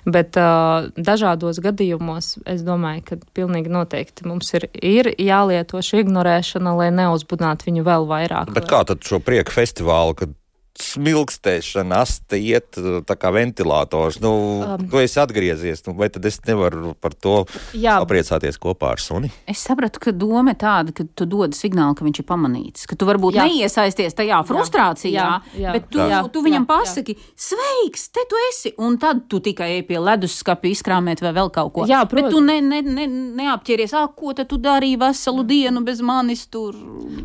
[0.05, 6.75] bet uh, dažādos gadījumos es domāju, ka pilnīgi noteikti mums ir, ir jālieto šī ignorēšana,
[6.79, 8.53] lai neuzbudinātu viņu vēl vairāk.
[8.55, 10.33] Bet kā tad šo prieku festivālu, kad
[10.79, 14.17] smilkstēšana, asta iet tā kā ventilators.
[14.23, 14.33] Nu,
[14.65, 17.35] um, tu esi atgriezies, nu, vai tad es nevaru par to
[17.77, 19.29] jā, apriecāties kopā ar suni?
[19.49, 22.97] Es sapratu, ka doma ir tāda, ka tu dod signālu, ka viņš ir pamanīts, ka
[22.97, 23.45] tu varbūt jā.
[23.49, 27.29] neiesaisties tajā frustrācijā, jā, jā, bet tu, jā, tu viņam jā, pasaki, jā.
[27.49, 31.73] sveiks, te tu esi, un tad tu tikai ej pie leduskapja izkrāmēt vai vēl kaut
[31.77, 31.87] ko.
[31.89, 32.31] Jā, protams.
[32.31, 33.07] Bet tu ne, ne, ne,
[33.43, 36.73] neapķeries, ah, ko tad tu darīji veselu dienu bez manis tur.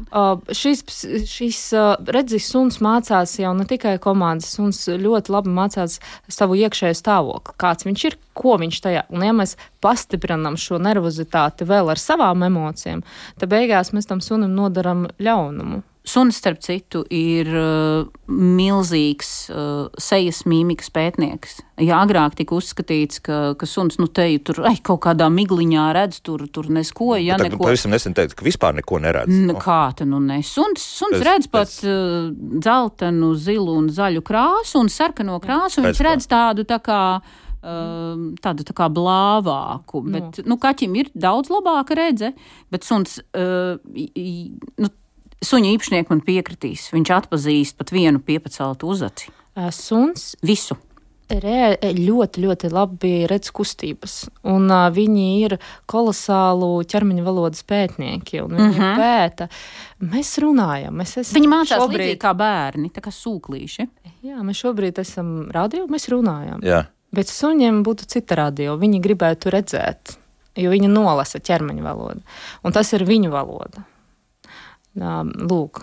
[0.09, 0.85] Uh, šis,
[1.29, 5.99] šis uh, redzis suns mācās jau ne tikai komandas, suns ļoti labi mācās
[6.33, 9.05] savu iekšējo stāvokli, kāds viņš ir, ko viņš tajā.
[9.13, 13.05] Un, ja mēs pastiprinām šo nervozitāti vēl ar savām emocijām,
[13.39, 15.83] tad beigās mēs tam sunim nodaram ļaunumu.
[16.09, 21.59] Suns, starp citu, ir uh, milzīgs uh, sejas mīmikas pētnieks.
[21.85, 26.23] Ja agrāk tika uzskatīts, ka, ka suns nu, te tur ai, kaut kādā migliņā redz,
[26.25, 27.13] tur, tur nesko.
[27.21, 27.61] Ja, tā, neko...
[27.69, 29.35] Pavisam nesen teica, ka vispār neko neredz.
[29.35, 29.61] N oh.
[29.63, 30.41] Kā tā nu ne?
[30.47, 31.83] Suns, suns pēc, redz pat pēc...
[31.85, 32.31] uh,
[32.65, 35.85] dzeltenu, zilu un zaļu krāsu un sarkano krāsu.
[35.85, 37.03] Viņš redz tādu tā kā
[37.63, 40.03] um, tādu tā kā blāvāku.
[40.07, 40.55] Bet, no.
[40.55, 42.33] nu, kaķim ir daudz labāka redze,
[42.73, 43.19] bet suns.
[43.37, 43.77] Uh,
[44.79, 44.93] nu,
[45.45, 46.89] Suņa īpašnieks man piekritīs.
[46.95, 49.31] Viņš atpazīst pat vienu piepaceltu uzaci.
[49.75, 50.77] Suns visu.
[51.29, 54.13] Re, ļoti, ļoti labi redz kustības,
[54.49, 59.03] un uh, viņi ir kolosālu ķermeņa valodas pētnieki, un viņi mm -hmm.
[59.03, 59.49] pēta.
[60.09, 61.37] Mēs runājam, mēs esam.
[61.37, 62.01] Viņi mācās šobrīd...
[62.01, 63.87] līdzīgi kā bērni, tā kā sūklīši.
[64.25, 66.65] Jā, mēs šobrīd esam radio, mēs runājam.
[66.65, 66.87] Jā.
[67.13, 70.17] Bet suņiem būtu cita radio, viņi gribētu redzēt.
[70.57, 72.21] jo viņa nolasa ķermeņa valodu.
[72.65, 73.85] Un tas ir viņu valoda.
[74.97, 75.83] Lūk,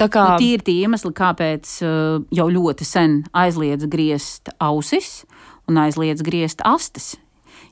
[0.00, 0.24] tā kā.
[0.32, 1.74] Nu, Tīri tie iemesli, kāpēc
[2.34, 5.22] jau ļoti sen aizliedz griezt ausis
[5.68, 7.16] un aizliedz griezt astes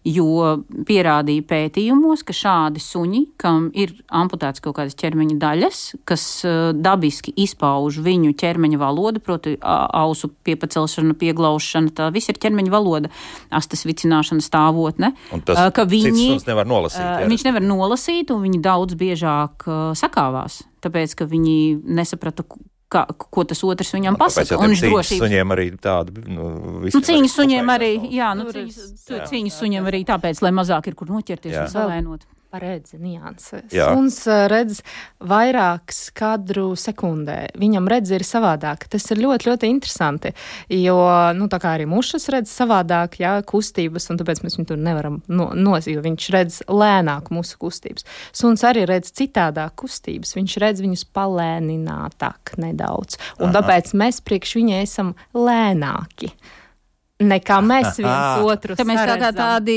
[0.06, 6.70] jo pierādīja pētījumos, ka šādi suņi, kam ir amputēts kaut kādas ķermeņa daļas, kas uh,
[6.72, 13.10] dabiski izpauž viņu ķermeņa valodu, proti, ausu piepacelšana, pieglaušana, tā viss ir ķermeņa valoda,
[13.50, 15.12] astas vicināšana, stāvotne.
[15.34, 17.02] Uh, ka viņi nevar nolasīt.
[17.02, 17.32] Uh, jā.
[17.34, 19.66] Viņš nevar nolasīt, un viņi daudz biežāk
[19.98, 21.58] sakāvās, tāpēc, ka viņi
[21.98, 22.46] nesaprata,
[22.86, 24.60] Kā, ko tas otrs viņam nu, pasaka.
[24.62, 26.22] Un viņš drošības suņiem arī tāda.
[26.30, 26.52] Nu,
[26.84, 28.78] nu, cīņas suņiem arī, jā, nu, cīņas,
[29.32, 31.64] cīņas suņiem arī tāpēc, lai mazāk ir kur noķerties jā.
[31.66, 33.66] un salēnot redzi nianses.
[33.72, 34.18] Suns
[34.50, 34.80] redz
[35.20, 37.38] vairāk skadru sekundē.
[37.58, 38.86] Viņam redz ir savādāk.
[38.92, 40.32] Tas ir ļoti, ļoti interesanti,
[40.72, 40.96] jo,
[41.36, 45.20] nu, tā kā arī mušas redz savādāk, jā, kustības, un tāpēc mēs viņu tur nevaram
[45.28, 48.06] no, nos, jo viņš redz lēnāk mūsu kustības.
[48.36, 50.36] Suns arī redz citādāk kustības.
[50.38, 53.58] Viņš redz viņus palēninātāk nedaudz, un Aha.
[53.60, 56.32] tāpēc mēs priekš viņa esam lēnāki
[57.22, 58.90] nekā mēs viens otru saprotam.
[58.90, 59.76] Mēs tā kā tādi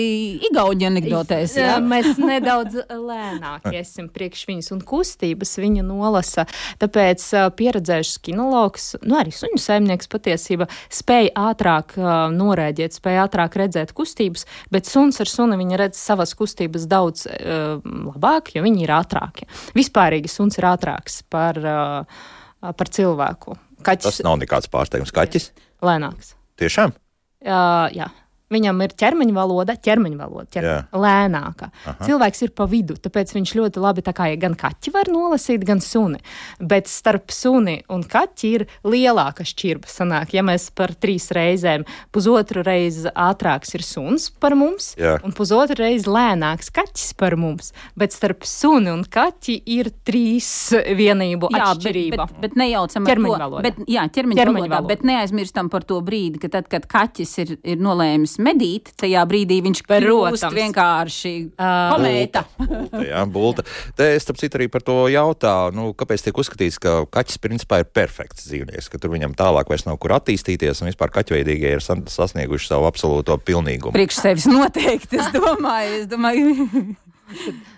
[0.50, 1.56] igauņi anekdotēs.
[1.60, 1.78] Jā?
[1.84, 6.46] mēs nedaudz lēnāk esam priekš viņas un kustības viņa nolasa.
[6.82, 7.26] Tāpēc
[7.60, 11.96] pieredzējušs kinologs, nu arī suņu saimnieks patiesībā spēja ātrāk
[12.36, 17.80] norēģēt, spēja ātrāk redzēt kustības, bet suns ar suni viņa redz savas kustības daudz uh,
[18.10, 19.48] labāk, jo viņi ir ātrāki.
[19.78, 23.58] Vispārīgi suns ir ātrāks par, uh, par cilvēku.
[23.86, 25.14] Kaķis, Tas nav nekāds pārsteigums.
[25.16, 25.52] Kaķis?
[25.86, 26.34] Lēnāks.
[26.60, 26.92] Tiešām?
[27.40, 28.10] Uh, jā.
[28.50, 31.70] Viņam ir ķermeņa valoda, ķermeņa valoda, ķermeņa, lēnāka.
[31.86, 32.08] Aha.
[32.08, 36.18] Cilvēks ir pa vidu, tāpēc viņš ļoti labi kā, gan kaķi var nolasīt, gan suni.
[36.58, 39.90] Bet starp suni un kaķi ir lielāka šķirba.
[39.90, 41.86] Sanāk, ja mēs par trīs reizēm,
[42.16, 45.20] pusotru reizi ātrāks ir suns par mums, Jā.
[45.22, 47.70] un pusotru reizi lēnāks kaķis par mums.
[48.00, 52.18] Bet starp suni un kaķi ir trīs vienību jā, atšķirība.
[52.18, 53.64] Bet, bet, bet nejaucam ķermeņa valodu.
[53.70, 54.94] Bet, jā, ķermeņa, ķermeņa valodā, valoda.
[54.96, 59.60] Bet neaizmirstam par to brīdi, ka tad, kad kaķis ir, ir nolēmis medīt, tajā brīdī
[59.66, 62.44] viņš kļūst vienkārši uh, komēta.
[62.60, 63.66] bulta, jā, bulta.
[63.98, 67.82] Te es, starp citu, arī par to jautāju, nu, kāpēc tiek uzskatīts, ka kaķis principā
[67.84, 71.84] ir perfekts dzīvnieks, ka tur viņam tālāk vairs nav kur attīstīties, un vispār kaķveidīgie ir
[71.84, 73.96] sasnieguši savu absolūto pilnīgumu.
[73.96, 76.02] Priekš sevis noteikti, es domāju.
[76.04, 76.98] Es domāju.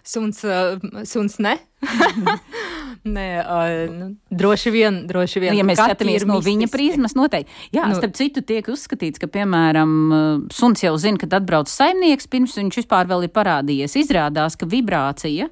[0.03, 1.57] suns, uh, suns ne.
[3.17, 5.55] Nē, uh, nu, droši vien, droši vien.
[5.55, 7.49] Nu, ja mēs skatāmies no viņa prizmas, noteikti.
[7.73, 9.95] Jā, nu, starp citu, tiek uzskatīts, ka, piemēram,
[10.53, 13.97] suns jau zina, kad atbrauc saimnieks, pirms viņš vispār vēl ir parādījies.
[14.03, 15.49] Izrādās, ka vibrācija,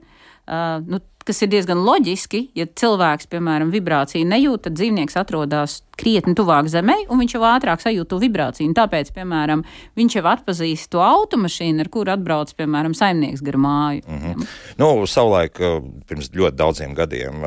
[0.49, 6.33] uh, nu, kas ir diezgan loģiski, ja cilvēks, piemēram, vibrāciju nejūt, tad dzīvnieks atrodas krietni
[6.37, 8.69] tuvāk zemē, un viņš jau ātrāk sajūt to vibrāciju.
[8.71, 9.61] Un tāpēc, piemēram,
[9.99, 14.01] viņš jau atpazīst to automašīnu, ar kuru atbrauc, piemēram, saimnieks gar māju.
[14.07, 14.47] Mm -hmm.
[14.81, 15.61] Nu, savulaik,
[16.07, 17.45] pirms ļoti daudziem gadiem,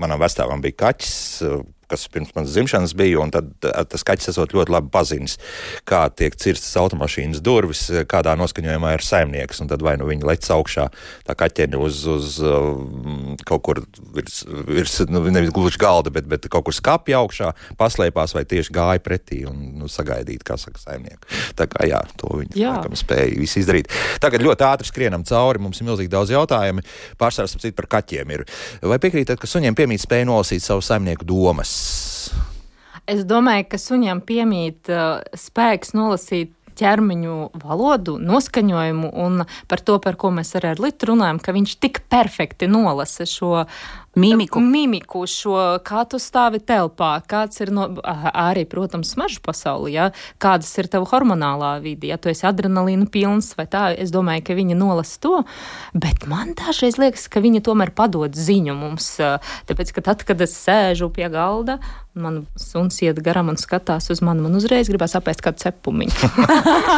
[0.00, 1.44] manam vecāvam bija kaķis
[1.90, 5.36] kas pirms manas dzimšanas bija, un tad eh, tas kaķis esot ļoti labi pazinis,
[5.88, 10.46] kā tiek cirstas automašīnas durvis, kādā noskaņojumā ir saimnieks, un tad vai nu viņi lec
[10.54, 10.88] augšā
[11.26, 13.82] tā kaķeņa uz, uz uh, kaut kur
[14.14, 18.74] virs, virs nu, nevis gluži galda, bet, bet kaut kur skapja augšā, paslēpās vai tieši
[18.74, 21.28] gāja pretī un nu, sagaidīt, kā saka saimnieku.
[21.58, 23.90] Tā kā jā, to viņi laikam spēja visu izdarīt.
[24.22, 26.84] Tagad ļoti ātri skrienam cauri, mums ir milzīgi daudz jautājumu.
[27.20, 28.46] Pārsvars par kaķiem ir.
[28.82, 31.72] Vai piekrītat, ka suņiem piemīt spēja nolasīt savu saimnieku domas?
[33.10, 40.16] Es domāju, ka suņam piemīt uh, spēks nolasīt ķermeņu valodu, noskaņojumu un par to, par
[40.20, 43.64] ko mēs arī ar Litu runājam, ka viņš tik perfekti nolasa šo
[44.14, 44.58] Mimiku.
[44.58, 45.54] Mimiku šo,
[45.86, 50.08] kā tu stāvi telpā, kāds ir no, arī, protams, smaržu pasauli, ja?
[50.42, 54.58] kādas ir tava hormonālā vide, ja tu esi adrenalīna pilns vai tā, es domāju, ka
[54.58, 55.36] viņa nolasa to,
[55.94, 59.12] bet man dažreiz liekas, ka viņa tomēr padod ziņu mums,
[59.70, 61.78] tāpēc, ka tad, kad es sēžu pie galda,
[62.18, 66.30] man suns iet garam un skatās uz mani, man uzreiz gribās apēst kādu cepumiņu.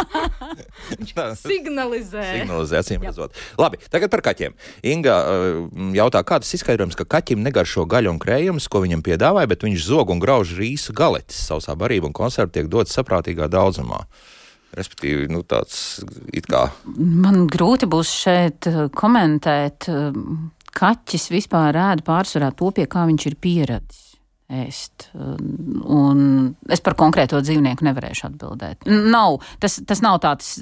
[1.02, 2.24] Viņš signalizē.
[2.38, 3.36] Signalizē, acīm redzot.
[3.60, 4.56] Labi, tagad par kaķiem.
[4.88, 5.16] Inga
[5.96, 10.14] jautā, kādas izskaidrojums, ka kaķim negaršo gaļu un krējumus, ko viņam piedāvāja, bet viņš zog
[10.14, 11.42] un grauž rīsu galetis.
[11.50, 14.04] Sausā barība un konserva tiek dotas saprātīgā daudzumā.
[14.72, 16.00] Respektīvi, nu, tāds
[16.32, 16.64] it kā.
[16.96, 19.90] Man grūti būs šeit eh, komentēt.
[19.92, 20.16] Eh,
[20.72, 24.11] kaķis vispār ēda pārsvarā to, pie kā viņš ir pieradis
[24.52, 25.08] ēst.
[25.14, 28.86] Un es par konkrēto dzīvnieku nevarēšu atbildēt.
[28.88, 30.54] Nav, tas, tas nav tāds,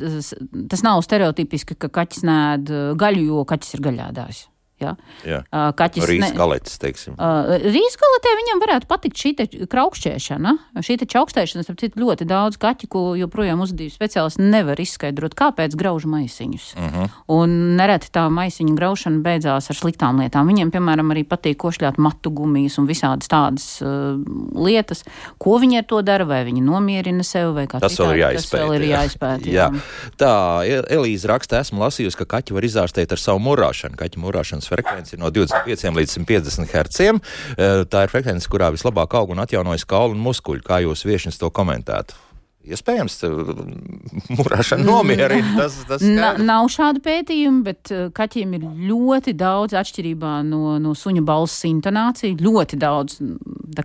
[0.70, 4.46] tas nav stereotipiski, ka kaķis nēd gaļu, jo kaķis ir gaļādājs.
[4.80, 4.94] Ja?
[5.26, 5.40] Jā.
[5.76, 7.16] Kaķis Rīgas ne- galetes, teiksim.
[7.16, 9.32] Rīzgalatē viņam varētu patikt šī
[9.70, 10.54] kraukšķēšana.
[10.84, 16.06] Šī čaukstēšana, starp citu, ļoti daudz kaķu, ko joprojām uzvedības speciālisti nevar izskaidrot, kāpēc grauž
[16.10, 16.74] maisiņus.
[16.76, 17.08] Uh -huh.
[17.28, 20.46] Un nereti tā maisiņu graušana beidzās ar sliktām lietām.
[20.48, 24.16] Viņiem, piemēram, arī patīk košļāt matu gumijas un visādas tādas uh,
[24.54, 25.04] lietas.
[25.38, 28.20] Ko viņi ar to dara, vai viņi nomierina sevi, vai kā Tas vēl ir citādi,
[28.20, 28.50] jāizpēta.
[28.50, 29.02] Tas vēl ir jā.
[29.02, 29.46] jāizpēta.
[29.50, 29.70] Jā.
[30.16, 33.96] Tā, E- Elīze raksta, esmu lasījusi, ka kaķi var izārstēt ar savu murāšanu.
[33.96, 37.12] Kaķu murāšanas frekvence ir no 25 līdz 150 Hz.
[37.90, 40.66] Tā ir frekvence, kurā vislabāk aug un atjaunojas kaulu un muskuļi.
[40.66, 42.18] Kā jūs viešņas to komentētu?
[42.60, 43.28] Iespējams, tā,
[44.36, 45.54] murāšana nomierina.
[45.56, 50.92] Tas, tas Na, nav šādu pētījumu, bet uh, kaķiem ir ļoti daudz atšķirībā no, no
[50.92, 52.36] suņa balss intonācija.
[52.36, 53.16] Ļoti daudz.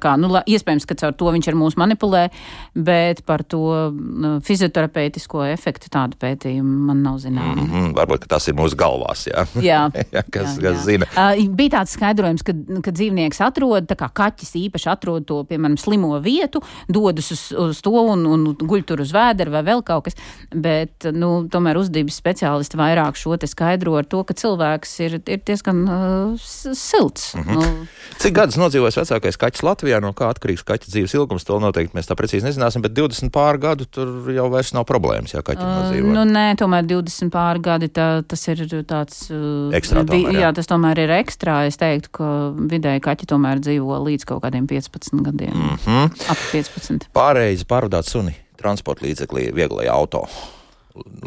[0.02, 2.30] Kā, nu, iespējams, ka caur to viņš ar mums manipulē,
[2.76, 7.56] bet par to uh, fizioterapeitisko efektu tādu pētījumu man nav zināma.
[7.62, 7.72] Mm.
[7.76, 9.28] Mm, varbūt tas ir mūsu galvās.
[9.30, 9.82] Jā, Jā,
[10.16, 10.84] jā kas, jā, kas jā.
[10.88, 11.10] zina.
[11.16, 12.56] Uh, bija tāds skaidrojums, ka,
[12.86, 17.94] ka dzīvnieks atrod, kā kaķis īpaši atrod to, piemēram, slimo vietu, dodas uz, uz to
[17.96, 20.18] un, un guļ tur uz vēdera vai vēl kaut kas.
[20.52, 25.42] Bet, nu, tomēr uzdības speciālisti vairāk šo te skaidro ar to, ka cilvēks ir, ir
[25.46, 27.34] diezgan uh, s- silts.
[27.36, 27.56] Mm -hmm.
[27.56, 27.88] nu,
[28.22, 32.08] Cik gadus nodzīvojas vecākais kaķis Latvijā, no kā atkarīgs kaķa dzīves ilgums, to noteikti mēs
[32.08, 35.72] tā precīzi nezināsim, bet 20 pār gadu tur jau vairs nav problēmas, ja kaķi Uh,
[35.82, 36.14] nodzīvo.
[36.16, 39.26] nu, nē, tomēr 20 pāri gadi tā, tas ir tāds.
[39.34, 40.46] Uh, Ekstra tomēr, jā.
[40.46, 41.66] jā, tas tomēr ir ekstra.
[41.68, 45.54] Es teiktu, ka vidēji kaķi tomēr dzīvo līdz kaut kādiem 15 gadiem.
[45.54, 45.78] Mm.
[45.86, 46.30] -hmm.
[46.32, 47.10] Ap 15.
[47.14, 50.28] Pārējais pārvadāt suni transporta līdzeklī, vieglajā auto.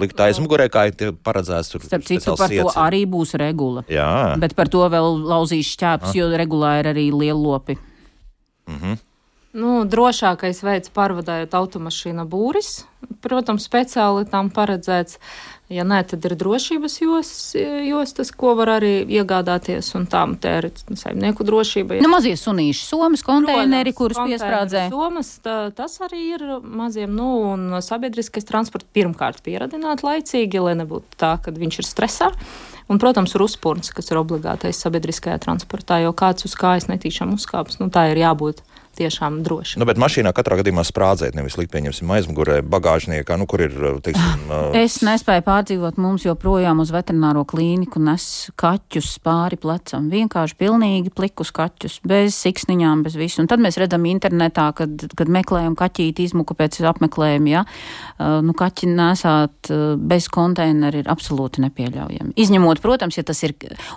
[0.00, 1.82] Likt aizmugurē, kā ir paredzēts tur.
[1.84, 2.76] Starp citu, par to siets.
[2.80, 3.82] arī būs regula.
[3.88, 7.76] Jā, Bet par to vēl lauzīs šķēpus, jo regulā ir arī lielopi.
[9.58, 12.82] Nu, drošākais veids pārvadājot automašīnu būris,
[13.24, 15.16] protams, speciāli tam paredzēts.
[15.72, 17.30] Ja nē, tad ir drošības jos,
[17.84, 21.98] jostas, ko var arī iegādāties, un tām ir saimnieku drošība.
[22.04, 24.86] Nu, mazie sunīši, somas, konteineri, Protams, kurus piesprādzē.
[24.92, 31.20] Somas, tā, tas arī ir maziem, nu, un sabiedriskais transports pirmkārt pieradināt laicīgi, lai nebūtu
[31.20, 32.32] tā, ka viņš ir stresā.
[32.88, 37.76] Un, protams, ir uzpūns, kas ir obligātais sabiedriskajā transportā, jo kāds uz kājas netīšām uzkāps,
[37.82, 38.62] nu, tā ir jābūt
[38.98, 39.78] tiešām droši.
[39.80, 43.74] nu, bet mašīnā katrā gadījumā sprādzēt, nevis likt, pieņemsim, aizmugurē, bagāžniekā, nu, kur ir,
[44.04, 48.24] teiksim, uh, Es nespēju pārdzīvot, mums joprojām uz veterināro klīniku nes
[48.58, 50.08] kaķus pāri plecam.
[50.12, 53.42] Vienkārši pilnīgi plikus kaķus, bez siksniņām, bez visu.
[53.42, 58.54] Un tad mēs redzam internetā, kad, kad meklējam kaķīti izmuku pēc apmeklējuma, ja, uh, nu,
[58.58, 62.34] kaķi nesāt uh, bez konteineru ir absolūti nepieļaujami.
[62.38, 63.54] Izņemot, protams, ja tas ir,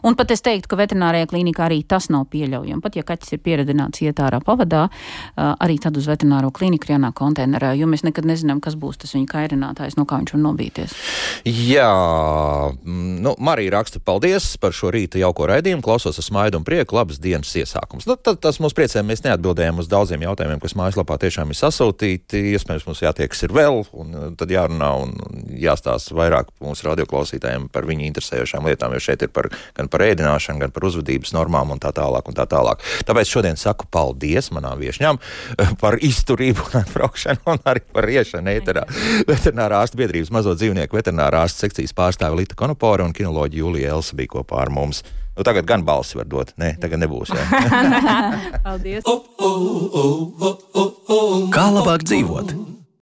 [0.07, 2.81] un pat es teiktu, ka veterinārajā klīnikā arī tas nav pieļaujami.
[2.83, 4.87] Pat ja kaķis ir pieredināts iet ārā pavadā,
[5.37, 9.15] arī tad uz veterināro klīniku ir jānāk konteinerā, jo mēs nekad nezinām, kas būs tas
[9.15, 10.95] viņa kairinātājs, no kā viņš var nobīties.
[11.45, 11.91] Jā,
[12.73, 15.83] mm, nu, Marija raksta, paldies par šo rīta jauko raidījumu.
[15.85, 16.97] Klausos ar smaidu un prieku.
[16.97, 18.07] Labas dienas iesākums.
[18.09, 19.03] Nu, tad, tas mums priecē.
[19.05, 22.43] Mēs neatbildējām uz daudziem jautājumiem, kas mājaslapā tiešām ir sasūtīti.
[22.55, 27.67] Iespējams, mums jātiekas ir vēl, un uh, tad jārunā un un jāstāsta vairāk mūsu radioklausītājiem
[27.73, 31.73] par viņu interesējošām lietām, jo šeit ir par, gan par ēdināšanu, gan par uzvedības normām
[31.75, 32.27] un tā tālāk.
[32.29, 32.83] Un tā tālāk.
[33.07, 35.19] Tāpēc šodien saku paldies manām viesņām
[35.81, 38.85] par izturību un atbraukšanu un arī par iešanu ēterā.
[39.29, 44.17] Veterinārā ārsta biedrības mazo dzīvnieku veterinārā ārsta sekcijas pārstāve Lita Konopora un kinoloģija Julija Elsa
[44.17, 45.03] bija kopā ar mums.
[45.37, 46.51] Nu, tagad gan balsi var dot.
[46.59, 47.31] Nē, tagad nebūs.
[48.65, 49.07] Paldies!
[51.55, 52.55] Kā labāk dzīvot?